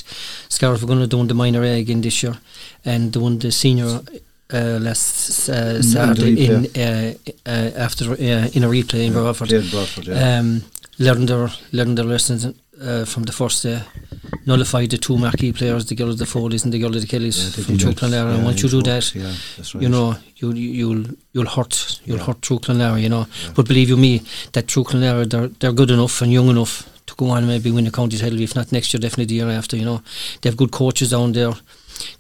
[0.62, 2.36] were going to do the minor A again this year,
[2.86, 4.02] and they won the senior
[4.54, 7.14] uh, last uh, Saturday in uh,
[7.46, 9.50] uh, after uh, in a replay in Broadford.
[9.50, 10.40] Played Broadford, yeah.
[10.40, 10.64] Um,
[11.00, 12.46] learned their learned their lessons
[12.82, 13.82] uh, from the first day.
[14.46, 17.08] Nullified the two marquee players, the girl of the Foldies and the girl of the
[17.08, 17.92] Kellys Yeah, from True.
[17.94, 18.30] Clonlara.
[18.32, 19.26] And Yeah, once you do that, yeah,
[19.58, 19.74] right.
[19.84, 23.26] you know, you'll you'll you'll hurt you'll hurt Truagh Clonlara, you know.
[23.56, 24.22] But believe you me,
[24.54, 27.72] that Truagh Clonlara they're they're good enough and young enough to go on and maybe
[27.72, 28.40] win the county title.
[28.42, 29.78] If not next year, definitely the year after.
[29.78, 30.02] You know,
[30.42, 31.54] they have good coaches down there.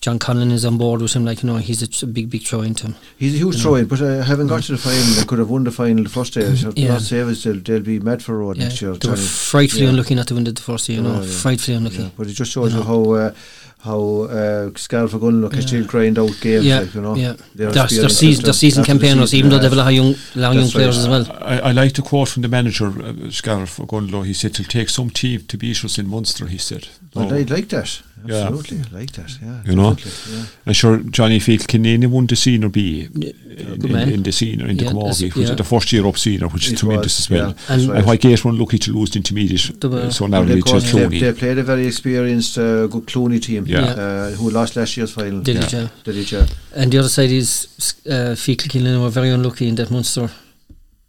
[0.02, 2.44] John Conlon is on board with him, like you know, he's a, a big big
[2.44, 2.96] throw into him.
[3.18, 5.50] He's a huge throw in, but uh, having got to the final, they could have
[5.50, 6.56] won the final the first day.
[6.56, 6.90] So Yeah.
[6.90, 8.94] not save us, they'll, they'll be mad for road Yeah, next year.
[8.94, 9.90] they were frightfully Yeah.
[9.90, 10.98] unlucky not to win the first year.
[11.00, 11.32] You know, Oh, yeah.
[11.32, 11.98] frightfully unlucky.
[12.04, 12.90] Yeah, but it just shows You you, know.
[13.06, 13.34] how uh,
[13.80, 15.62] how uh, Scariff are going to look Yeah.
[15.62, 16.66] still grind out games.
[16.66, 17.16] Yeah, like, you know.
[17.16, 17.34] yeah.
[17.56, 19.88] They're Their, their, season, their after- season after the even though they have a lot
[19.88, 20.82] of young, lot of young That's right.
[20.82, 21.26] players as well.
[21.42, 23.78] I, I like the quote from the manager, uh, Scariff
[24.26, 27.36] He said, "It'll take some team to beat us in Munster." He said, Well, No.
[27.36, 28.02] I like that.
[28.26, 28.48] Yeah.
[28.48, 29.32] Absolutely, I like that.
[29.42, 29.94] Yeah, You know?
[29.94, 30.46] definitely, yeah.
[30.66, 34.10] I'm sure Johnny Field Kinane won the senior B in, good in, man.
[34.10, 35.52] in the senior in the Yeah, Camogie, that's- which yeah.
[35.52, 37.40] is the first year up senior, which is It tremendous was, as well.
[37.40, 37.98] yeah, And- that's right.
[38.00, 40.66] And why Gate were unlucky to lose the intermediate They uh, so Well, narrowly of
[40.66, 41.20] to course, they, Clooney.
[41.22, 43.80] they played a very experienced, uh, good Clooney team Yeah.
[43.86, 45.42] uh, who lost last year's final.
[45.42, 45.64] Did Yeah.
[45.64, 45.88] it, yeah.
[46.04, 46.46] Did it, yeah.
[46.76, 47.68] And the other side is
[48.10, 50.30] uh, Feakle Killeen were very unlucky in that Munster.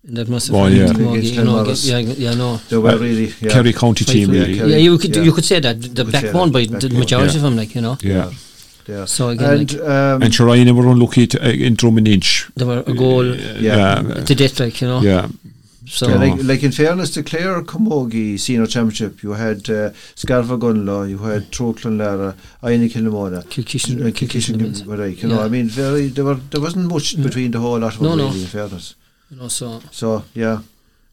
[0.08, 0.86] In that Munster Oh, final yeah.
[0.88, 1.90] Camogie, Against you know, Glenmorris.
[1.90, 2.60] yeah, yeah, no.
[2.70, 3.50] They were Uh, really, yeah.
[3.50, 4.48] Kerry County team, Frightful.
[4.54, 4.70] really.
[4.72, 5.22] Yeah, you could yeah.
[5.22, 7.36] you could say that the could back one that, by back the majority Yeah.
[7.36, 7.96] of them, like you know.
[8.00, 8.30] Yeah.
[8.88, 9.04] yeah.
[9.04, 12.48] So again, And, like, um, And Shireen were unlucky to, uh, in Drummond Inch.
[12.56, 14.00] they were a goal Yeah.
[14.00, 14.24] Yeah.
[14.28, 15.02] to death, like you know.
[15.02, 15.26] yeah.
[15.90, 19.90] So Yeah, like, like in fairness to Clare Camogie Senior Championship, you had uh,
[20.22, 24.84] Scarfa Gunlaw, you had Troclan Lara, Aina Kilnamona, Kilkishen- uh, Kilkishen Kilkishen, means.
[24.86, 25.44] right, you know, Yeah.
[25.46, 27.22] I mean, very, there, were, there wasn't much Yeah.
[27.24, 28.26] between the whole lot of No, them, no.
[28.28, 28.94] really, in fairness.
[29.30, 30.60] You know, so So, yeah,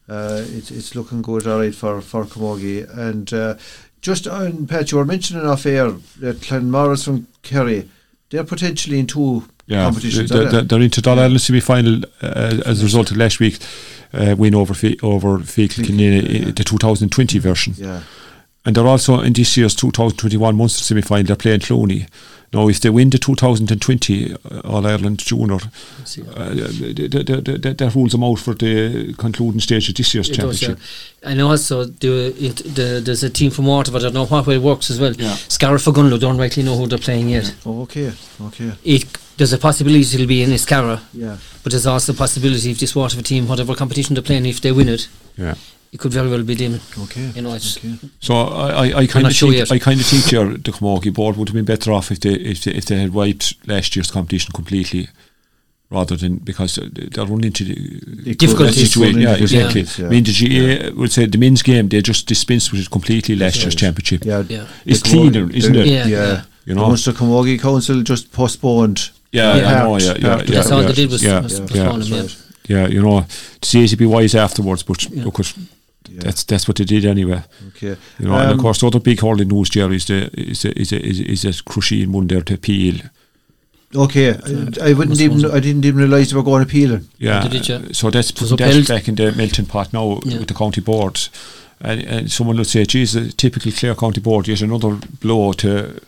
[0.07, 2.85] uh, it's, it's looking good, all right, for, for Camogie.
[2.97, 3.55] And uh,
[4.01, 7.89] just on, Pat, you were mentioning off air that Clonmorris from Kerry,
[8.29, 10.67] they're potentially in two Yeah, competitions, they're, they're, they?
[10.67, 13.57] they're into Double Island semi final uh, as a result of last week.
[14.13, 17.73] uh, win over Fe- over Feakle Kilkenny, uh, the 2020 version.
[17.77, 18.01] Yeah.
[18.65, 22.07] And they're also in this year's 2021 Munster semi final, they're playing Clooney.
[22.55, 25.59] Now, if they win the 2020 uh, All Ireland Junior, uh,
[26.53, 30.37] that, that, that, that rules them out for the concluding stage of this year's It
[30.37, 30.79] does, championship.
[31.23, 31.29] yeah.
[31.31, 34.55] And also, the, it, the, there's a team from Waterford, I don't know what way
[34.55, 35.13] it works as well.
[35.13, 35.35] Yeah.
[35.95, 37.53] Gunlow don't rightly know who they're playing yet.
[37.65, 38.13] Oh, okay.
[38.41, 38.71] Okay.
[38.83, 39.05] It,
[39.37, 41.37] there's a possibility it'll be in Iscara, Yeah.
[41.63, 44.71] but there's also a possibility if this Waterford team, whatever competition they're playing, if they
[44.71, 45.55] win it, Yeah.
[45.95, 46.73] It could very well be them.
[47.05, 47.27] Okay.
[47.35, 47.95] You know, it's- okay.
[48.19, 49.71] So I, I, I kind of sure think yet.
[49.71, 52.33] I kind of think your the Camogie board would have been better off if they
[52.33, 55.07] if they, if they had wiped last year's competition completely,
[55.89, 58.75] rather than because they're running into the Difficulties.
[58.75, 59.21] that situation.
[59.21, 59.83] Yeah, exactly.
[59.83, 60.07] difficulties, yeah.
[60.07, 63.35] I mean, the GAA would say the men's game they just dispensed with it completely
[63.37, 64.25] last year's championship.
[64.25, 64.43] Yeah.
[64.49, 64.67] Yeah.
[64.85, 65.87] It's the cleaner, Camogie- isn't it?
[65.87, 66.25] Yeah, Yeah.
[66.27, 66.41] yeah.
[66.65, 66.87] You The know.
[66.87, 69.11] Munster Camogie Council just postponed.
[69.31, 69.67] Yeah, Yeah.
[69.69, 69.97] I know.
[69.97, 70.43] Yeah, yeah, yeah.
[70.55, 72.27] That's all yeah, they did was- yeah, yeah, postpone yeah.
[72.67, 72.87] yeah.
[72.87, 73.25] You know,
[73.57, 75.25] it's easy to be wise afterwards, but Yeah.
[75.25, 75.53] look, at,
[76.09, 76.21] Yeah.
[76.23, 77.43] that's that's what they did anyway.
[77.69, 77.95] okay.
[78.19, 80.61] You know, and of Um, course, the other big hurling news, Jerry, is the is
[80.61, 82.95] the, is the, is, is that Crusheen won there to Peel.
[83.95, 85.45] Okay, I, I wouldn't even.
[85.45, 87.07] I didn't even realise they were going appealing.
[87.17, 87.81] Yeah, They did, yeah.
[87.93, 90.39] so that's was that back in the melting pot now Yeah.
[90.39, 91.19] with the county board.
[91.81, 95.99] And, and someone would say, geez, a typically Clare County board, yet another blow to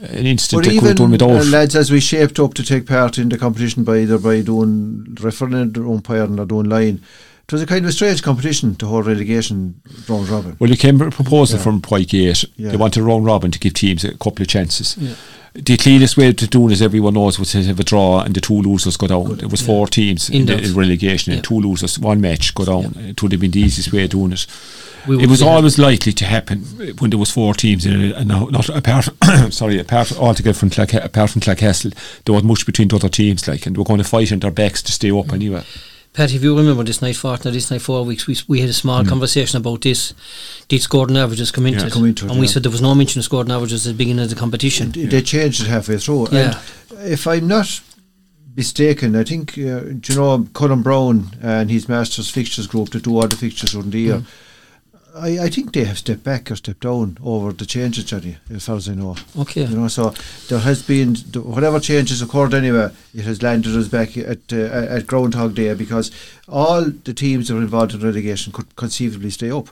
[0.00, 2.62] an instant But they could have done even uh, lads, as we shaped up to
[2.64, 7.00] take part in the competition by either by doing referendum or umpiring or doing line,
[7.46, 10.56] it was a kind of a strange competition to hold relegation round robin.
[10.58, 11.62] well, it came a proposal Yeah.
[11.62, 12.44] from Gate.
[12.56, 12.70] Yeah.
[12.70, 14.96] They wanted round robin to give teams a couple of chances.
[14.98, 15.14] Yeah.
[15.56, 18.34] The cleanest way to do it, as everyone knows, was to have a draw and
[18.34, 19.36] the two losers go down.
[19.36, 19.66] There was yeah.
[19.66, 21.36] four teams in, In the, in relegation, Yeah.
[21.36, 22.96] and two losers, one match go down.
[22.98, 24.46] It would have been the easiest way of doing it.
[25.06, 26.62] We it was be- always likely to happen
[26.98, 29.10] when there was four teams in it, and not, not apart.
[29.50, 33.46] sorry, apart altogether from Clack, apart from Clarecastle, there was much between the other teams,
[33.46, 35.34] like, and they were going to fight on their backs to stay up mm.
[35.34, 35.62] anyway.
[36.14, 38.72] Pat, if you remember this night fortnight, this night four weeks, we, we had a
[38.72, 40.14] small conversation about this.
[40.68, 41.80] Did scoring averages come into.
[41.80, 41.92] Yeah, it?
[41.92, 43.98] come into it, and we said there was no mention of scoring averages at the
[43.98, 44.92] beginning of the competition.
[44.92, 46.28] D- They changed it halfway through.
[46.30, 46.60] Yeah.
[46.96, 47.80] And if I'm not
[48.54, 53.02] mistaken, I think, uh, do you know, Colin Brown and his Masters Fixtures group that
[53.02, 54.22] do all the fixtures on the year,
[55.16, 58.66] I, I think they have stepped back or stepped down over the changes, Johnny, as
[58.66, 59.16] far as I know.
[59.38, 59.64] Okay.
[59.64, 60.12] You know, so
[60.48, 62.90] there has been the- whatever changes occurred anyway.
[63.14, 66.10] It has landed us back at uh, at Groundhog Day because
[66.48, 69.68] all the teams that are involved in relegation could conceivably stay up.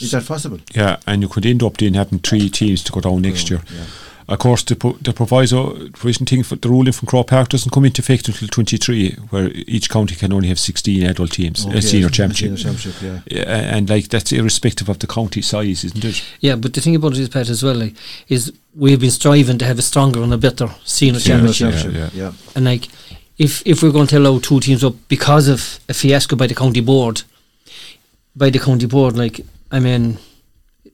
[0.00, 0.58] Is that possible?
[0.74, 3.62] Yeah, and you could end up then having three teams to go down next year.
[3.72, 3.84] Yeah.
[4.26, 7.70] Of course, the, pro- the proviso provision thing for the ruling from Croke Park doesn't
[7.72, 11.78] come into effect until 23, where each county can only have 16 adult teams, Okay,
[11.78, 12.58] a senior a championship.
[12.58, 13.38] senior championship, yeah.
[13.42, 16.24] Yeah, and like that's irrespective of the county size, isn't it?
[16.40, 17.94] Yeah, but the thing about it is, Pat, as well, like,
[18.28, 21.72] is we've been striving to have a stronger and a better senior Senior championship.
[21.74, 22.22] championship, yeah.
[22.24, 22.32] yeah.
[22.56, 22.88] And like,
[23.36, 26.54] if if we're going to allow two teams up because of a fiasco by the
[26.54, 27.22] county board,
[28.34, 30.18] by the county board, like, I mean,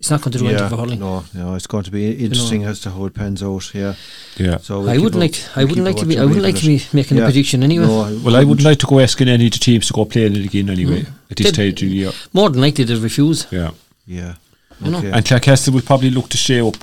[0.01, 0.99] it's not going to do anything for hurling.
[0.99, 3.73] no, no, it's going to be interesting as to how it pans out.
[3.75, 3.95] Yeah,
[4.39, 4.57] Yeah.
[4.57, 5.37] so we'll I wouldn't a- like.
[5.57, 6.19] I wouldn't like to be.
[6.19, 7.25] I wouldn't like to be making Yeah.
[7.25, 7.87] a prediction anyway.
[7.87, 10.07] No, I Well, I wouldn't like to go asking any of the teams to go
[10.07, 12.13] playing it again anyway at this Did- stage of the year.
[12.33, 13.47] More than likely, they'd refuse.
[13.51, 13.71] Yeah.
[14.07, 14.35] Yeah,
[14.83, 14.99] You know.
[14.99, 15.11] okay.
[15.13, 16.77] And Clarecastle would probably look to stay up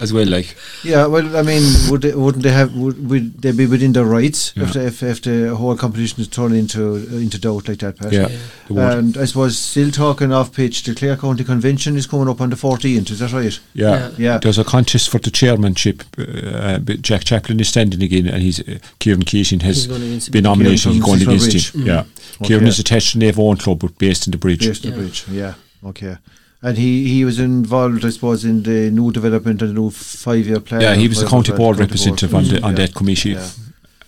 [0.00, 0.56] as well, like.
[0.82, 2.74] Yeah, well, I mean, would they, wouldn't they have?
[2.74, 4.64] Would, would they be within their rights Yeah.
[4.64, 7.96] if, the, if if the whole competition is turned into into doubt like that?
[7.98, 8.12] Pat?
[8.12, 8.26] Yeah.
[8.28, 8.38] they
[8.74, 8.78] would.
[8.98, 12.50] And I suppose still talking off pitch, the Clare County Convention is coming up on
[12.50, 13.10] the 14th.
[13.12, 13.58] Is that right?
[13.72, 13.90] yeah.
[13.98, 14.10] Yeah.
[14.18, 14.38] Yeah.
[14.38, 16.02] There's a contest for the chairmanship.
[16.18, 20.20] Uh, but Jack Chaplin is standing again, and he's uh, Kieran Keating has He's going
[20.32, 20.80] been nominated.
[20.82, 21.72] from He's going against Bridge.
[21.74, 21.80] him.
[21.82, 21.86] Mm.
[21.86, 22.00] Yeah.
[22.40, 22.46] Okay.
[22.48, 24.66] Kieran is attached to Nave Own Club, but based in the bridge.
[24.66, 24.94] Based the Yeah.
[24.96, 25.24] bridge.
[25.30, 25.54] Yeah.
[25.84, 26.16] Okay.
[26.64, 30.46] And he, he was involved, I suppose, in the new development and the new five
[30.46, 30.80] year plan.
[30.80, 32.86] Yeah, he was the county board county representative on, the, on Yeah.
[32.86, 33.30] that committee.
[33.32, 33.48] Yeah.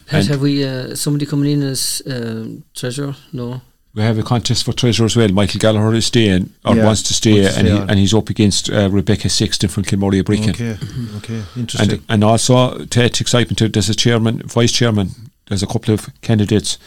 [0.06, 3.14] Pat, And- have we uh, somebody coming in as um, treasurer?
[3.32, 3.60] No.
[3.94, 5.28] We have a contest for treasurer as well.
[5.28, 7.98] Michael Gallagher is staying, or Yeah, wants to stay, wants to and, stay he, and
[7.98, 10.50] he's up against uh, Rebecca Sexton from Kilmurry Ibrickane.
[10.50, 10.76] Okay.
[11.18, 11.42] Okay.
[11.56, 11.90] Interesting.
[11.92, 15.10] And, and also, to add excitement to there's a chairman, vice chairman,
[15.48, 16.78] there's a couple of candidates.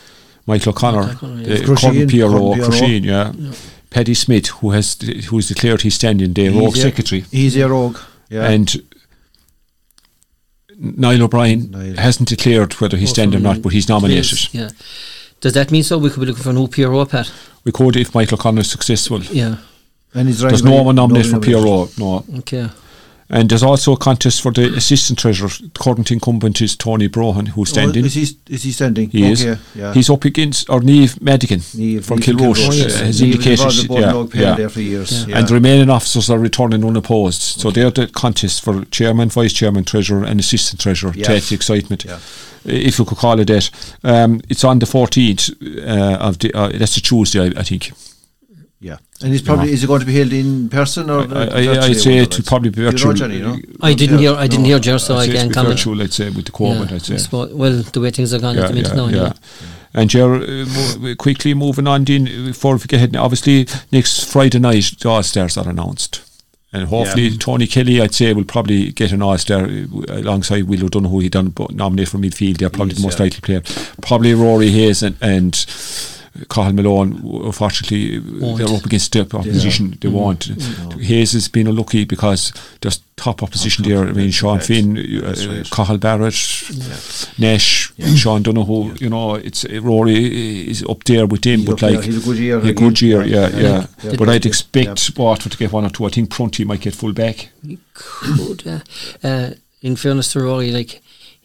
[0.45, 1.53] Michael O'Connor, Michael O'Connor, yeah.
[1.55, 2.73] uh, Crusheen, Corbin Pierrot, Corbin Pierrot.
[2.73, 3.31] Crusheen, yeah.
[3.35, 3.51] Yeah.
[3.89, 4.95] Paddy Smith, who has
[5.29, 7.97] who has declared he's standing there, He's rogue a- secretary, He's a rogue.
[8.29, 8.47] Yeah.
[8.49, 8.75] and
[10.77, 11.95] Niall O'Brien Niall.
[11.97, 14.53] hasn't declared whether he's standing or not, but he's nominated.
[14.53, 14.69] Yeah.
[15.41, 15.97] Does that mean so?
[15.97, 17.31] We could be looking for a new PRO, Pat?
[17.63, 19.21] We could if Michael O'Connor is successful.
[19.23, 19.57] Yeah.
[20.13, 22.25] And he's There's no by- one nominated for nobody PRO, no.
[22.39, 22.69] Okay.
[23.31, 25.49] And there's also a contest for the assistant treasurer.
[25.75, 28.03] Current incumbent is Tony Brohan, who's standing.
[28.03, 29.09] Oh, is he is he standing?
[29.11, 29.43] He is.
[29.75, 29.93] Yeah.
[29.93, 32.57] He's up against or Neve Madigan Niamh- from Niamh Kilroche.
[32.57, 32.99] Kilroche, Oh, yes.
[32.99, 34.55] has indicated, involved in Bournemouth yeah, yeah.
[34.55, 35.11] there for years.
[35.11, 35.27] Yeah.
[35.27, 35.37] Yeah.
[35.37, 37.41] And the remaining officers are returning unopposed.
[37.41, 41.13] So they're the contest for chairman, vice chairman, treasurer, and assistant treasurer.
[41.15, 41.25] Yeah.
[41.27, 42.17] Take the excitement, Yeah.
[42.65, 43.69] if you could call it that.
[44.03, 45.51] Um, it's on the 14th
[45.87, 46.51] uh, of the.
[46.55, 47.91] Uh, that's a Tuesday, I, I think.
[48.79, 48.97] Yeah.
[49.21, 51.19] And it's probably is he going to be held in person or?
[51.19, 53.13] I, I, virtually, I'd say I it wonder, would probably be You know, virtual.
[53.13, 53.57] Johnny, you know?
[53.81, 54.33] I didn't hear.
[54.33, 54.69] I didn't No.
[54.69, 55.75] hear Jer, so I'd I can't comment.
[55.75, 56.89] virtual, I'd say, with the COVID.
[56.89, 57.17] Yeah, I'd say.
[57.17, 59.07] Suppose- well, the way things are going at the minute now.
[59.07, 59.33] Yeah.
[59.93, 60.65] And Ger, uh,
[60.99, 65.23] mo- quickly moving on, Dean, before we get ahead, obviously next Friday night the All
[65.23, 66.21] Stars are announced.
[66.71, 67.37] And hopefully Yeah.
[67.39, 69.67] Tony Kelly, I'd say, will probably get an All Star
[70.09, 71.21] alongside Will O'Donoghue.
[71.21, 72.59] He done but nominated for midfield.
[72.59, 73.23] They're probably Yes, the most yeah.
[73.25, 73.61] likely player.
[74.03, 75.53] Probably Rory Hayes and, and
[76.49, 77.13] Cathal Malone.
[77.45, 78.57] Unfortunately, Won't.
[78.57, 79.97] they're up against the opposition.
[79.99, 80.45] They won't.
[80.99, 84.05] Hayes has been unlucky because there's top opposition there.
[84.07, 85.69] I mean, Sean Finn, That's uh, right.
[85.69, 86.35] Cathal Barrett,
[87.37, 88.95] Nash, Sean Donoghue.
[88.99, 91.91] You know, it's uh, Rory is up there with him, He's but up there.
[91.91, 93.85] like He's a good year a good year, yeah, Yeah, yeah.
[94.03, 94.15] yeah.
[94.17, 96.05] But I'd expect Waterford to get one or two.
[96.05, 97.49] I think Prunty might get full back.
[97.93, 98.79] Could, uh,
[99.23, 99.51] uh,
[99.81, 101.01] in fairness to Rory, like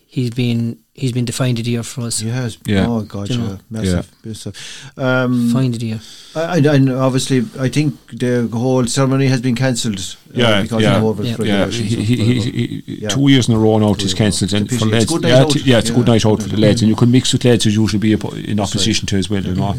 [0.07, 2.21] he's been he's been defined of the year for us.
[2.21, 2.57] He has.
[2.67, 2.87] Yeah.
[2.89, 3.47] Oh God, You yeah.
[3.49, 3.59] know.
[3.71, 4.11] massive.
[4.25, 4.93] massive.
[4.97, 6.01] Um, Defined of the year.
[6.37, 9.99] I, I, and obviously, I think the whole ceremony has been cancelled.
[9.99, 10.97] Uh, Yeah, because yeah.
[10.97, 11.67] of COVID Yeah.
[11.67, 13.09] Yeah, he, he, he, he, Yeah.
[13.09, 14.53] two years in a row now it is Two years in a row.
[14.53, 14.53] cancelled.
[14.55, 14.97] And It's a for pity.
[14.97, 15.51] It's a good night yeah, out.
[15.51, 16.13] t- yeah, it's a good Yeah.
[16.15, 18.13] night out for the lads, and you can mix with lads who usually be
[18.51, 19.43] in opposition to as well.
[19.45, 19.75] You know,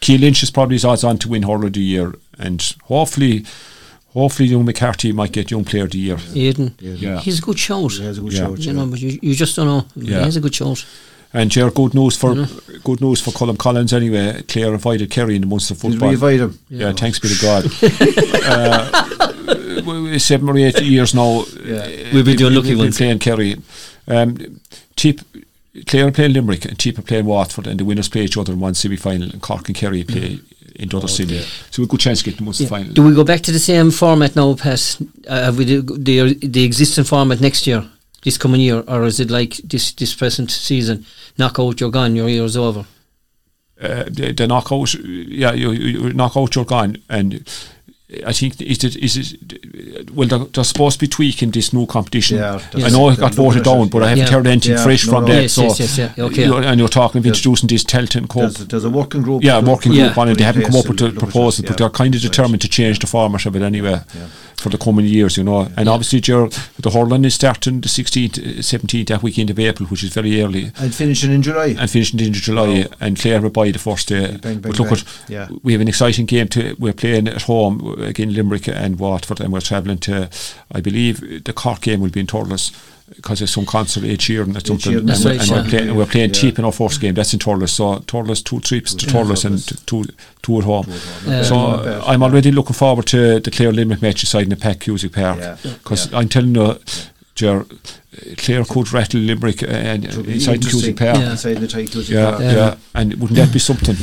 [0.00, 3.44] Cian Lynch is probably his odds on to win Hurler of the year, and hopefully,
[4.12, 6.16] hopefully, young McCarthy might get young player of the year.
[6.16, 7.20] Aiden, Yeah.
[7.20, 7.92] he's a good shout.
[7.92, 8.38] He has a good Yeah.
[8.38, 8.58] shout.
[8.58, 8.72] You yeah.
[8.72, 9.86] know, but you, you just don't know.
[9.96, 10.18] Yeah.
[10.18, 10.84] He has a good shout.
[11.34, 12.82] And Ger, good news for Mhm.
[12.84, 14.42] good news for Colm Collins anyway.
[14.48, 16.08] Clare invited Kerry in the Munster Did football.
[16.08, 16.58] we invite him?
[16.70, 17.64] Yeah, thanks be to God.
[18.46, 21.44] uh, we- we- seven or eight years now.
[21.64, 21.74] Yeah.
[21.76, 22.96] uh, We've been doing we- lucky we've ones.
[22.96, 23.56] playing Kerry.
[24.06, 24.60] Um,
[24.96, 25.20] Tip,
[25.86, 28.60] Clare playing Limerick and Tip are playing Waterford, and the winners play each other in
[28.60, 30.40] one semi final, and Cork and Kerry play
[30.78, 31.38] in the other semi.
[31.70, 32.70] So we've a good chance to get the Munster Yeah.
[32.70, 32.92] final.
[32.92, 34.98] Do we go back to the same format now, Pat?
[35.26, 37.84] Uh, have we the, the the existing format next year,
[38.22, 41.04] this coming year, or is it like this this present season?
[41.36, 42.84] Knock out, you're gone, your year's over.
[43.80, 46.96] uh, the, the knockout, yeah, you, you knock out, you're gone.
[47.08, 47.44] And
[48.26, 51.84] I think is it is it well they're, they're supposed to be tweaking this new
[51.86, 52.38] competition.
[52.38, 54.30] Yeah, I know it got voted down, it, but I haven't Yeah.
[54.30, 55.34] heard anything Yeah, fresh no, from no.
[55.34, 55.42] that.
[55.42, 56.42] Yes, so yes, yes, yeah, okay.
[56.44, 58.40] you know, and you're talking of There's- introducing this Tailteann Cup.
[58.52, 59.44] There's, there's a working group.
[59.44, 60.06] Yeah, working Yeah.
[60.06, 60.38] group on it.
[60.38, 61.70] They haven't come up with to a look at it, proposal, yeah.
[61.70, 64.26] but they're kind of determined to change the format of it anyway Yeah.
[64.58, 65.68] For the coming years, you know.
[65.76, 66.48] And obviously, Ger,
[66.80, 70.42] the hurling is starting the 16th, uh, 17th, that weekend of April, which is very
[70.42, 70.72] early.
[70.80, 71.76] And finishing in July.
[71.78, 74.36] and finishing in July and Clare buy the first day.
[74.42, 74.98] Bang, bang, but look, bang.
[74.98, 75.48] at, Yeah.
[75.62, 76.48] we have an exciting game.
[76.48, 80.28] To we're playing at home again, Limerick and Waterford, and we're travelling to.
[80.72, 82.72] I believe the Cork game will be in Thurles
[83.16, 84.92] because there's some concert each year and that's something.
[84.92, 85.56] Sheeran, And, we're- right, and yeah.
[85.62, 86.40] we're playing, we're playing Yeah.
[86.40, 87.14] cheap in our first game.
[87.14, 87.70] That's in Thurles.
[87.70, 89.86] So Thurles two trips to Thurles and Thurles.
[89.86, 90.04] two
[90.42, 90.86] two at home.
[91.26, 91.42] Yeah.
[91.42, 94.56] So Not uh, I'm already looking forward to the Clare Limerick match aside in the
[94.56, 95.56] Pack Music Park Yeah.
[95.62, 96.18] because Yeah.
[96.18, 96.78] I'm telling you.
[97.34, 97.64] Ger,
[98.36, 100.80] Clare could rattle Limerick uh, and It'll be inside the interesting.
[100.80, 101.16] Music Park.
[101.18, 101.30] Yeah.
[101.30, 102.40] Inside the tight Music Yeah, Park.
[102.42, 102.74] yeah, Yeah.
[102.96, 103.96] and wouldn't that be something?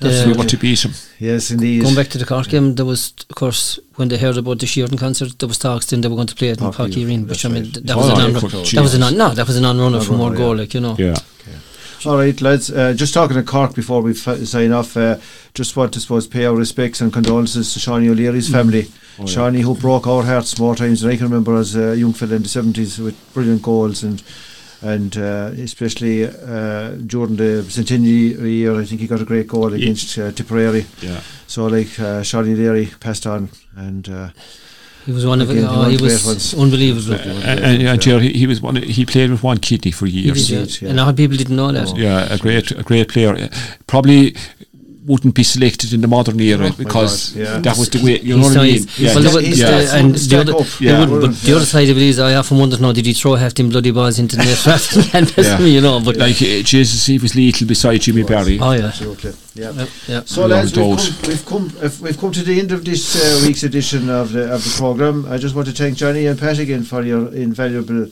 [0.00, 0.10] Yeah.
[0.10, 0.92] If we were to beat them.
[1.18, 1.82] Yes, indeed.
[1.82, 4.66] Going back to the Cork game, there was, of course, when they heard about the
[4.66, 7.04] Sheeran concert, there was talks then they were going to play it in Parky, Parky
[7.06, 7.74] Arena, which I mean, right.
[7.74, 8.32] th- that Oh, was a no, non
[8.74, 10.60] that was a non no, that was a non-runner for Non-runner, more goal, yeah.
[10.62, 10.96] like you know.
[10.98, 11.16] Yeah.
[12.04, 12.68] All right, lads.
[12.68, 14.96] Uh, just talking to Cork before we f- sign off.
[14.96, 15.18] Uh,
[15.54, 18.88] just want to suppose pay our respects and condolences to Seanie O'Leary's family.
[19.20, 19.62] Oh, yeah.
[19.62, 22.42] Who broke our hearts more times than I can remember as a young fella in
[22.42, 24.20] the seventies with brilliant goals and
[24.82, 29.72] and uh, especially uh, during the centenary year, I think he got a great goal
[29.72, 30.86] against uh, Tipperary.
[31.00, 31.20] Yeah.
[31.52, 34.28] So like uh, Seanie O'Leary passed on, and uh,
[35.04, 36.54] He was one of Again, oh, one he of the great was ones.
[36.54, 37.14] unbelievable.
[37.14, 38.76] And, and, and Gerard, he, he was one.
[38.76, 40.48] He played with one kidney for years.
[40.48, 40.88] did, yeah.
[40.88, 41.88] And a lot of people didn't know that.
[41.90, 41.96] Oh.
[41.96, 43.50] Yeah, a great, a great player.
[43.86, 44.34] Probably
[45.04, 47.58] wouldn't be selected in the modern era my because God, yeah.
[47.58, 48.20] that was the way.
[48.20, 48.86] You know what I mean?
[48.96, 49.14] Yeah.
[49.14, 51.00] well, He's- the- he's the- and the other, Yeah.
[51.00, 53.34] wouldn't- but the other side of it is, I often wonder now, did he throw
[53.34, 55.58] half them bloody balls into the net rather than Yeah.
[55.74, 56.00] you know?
[56.00, 58.58] But like uh, Jesus, he was lethal beside Jimmy Barry.
[58.60, 59.72] oh yeah, absolutely, yeah.
[59.72, 60.22] Yep, yeah.
[60.24, 62.84] So, We lads, all we've come, we've come if we've come to the end of
[62.84, 65.26] this uh, week's edition of the of the program.
[65.28, 68.08] I just want to thank Johnny and Pat again for your invaluable uh, uh,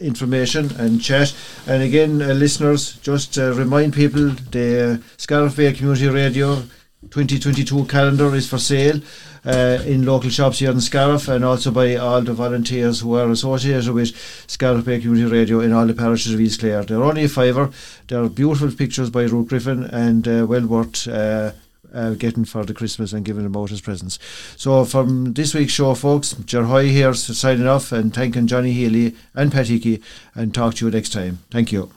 [0.00, 1.34] information and chat.
[1.66, 6.62] And again, uh, listeners, just uh, remind people the Scariff Bay Community Radio
[7.10, 9.00] 2022 calendar is for sale.
[9.46, 13.30] Uh, in local shops here in Scariff and also by all the volunteers who are
[13.30, 14.14] associated with
[14.48, 16.82] Scariff Bay Community Radio in all the parishes of East Clare.
[16.82, 17.70] They're only a fiver.
[18.08, 21.52] They're beautiful pictures by Ruth Griffin and uh, well worth uh,
[21.92, 24.18] uh, getting for the Christmas and giving them out as presents.
[24.56, 29.14] So from this week's show, folks, Ger Hoy here signing off and thanking Johnny Healy
[29.34, 30.02] and Pat Hickey
[30.34, 31.38] and talk to you next time.
[31.50, 31.90] Thank you.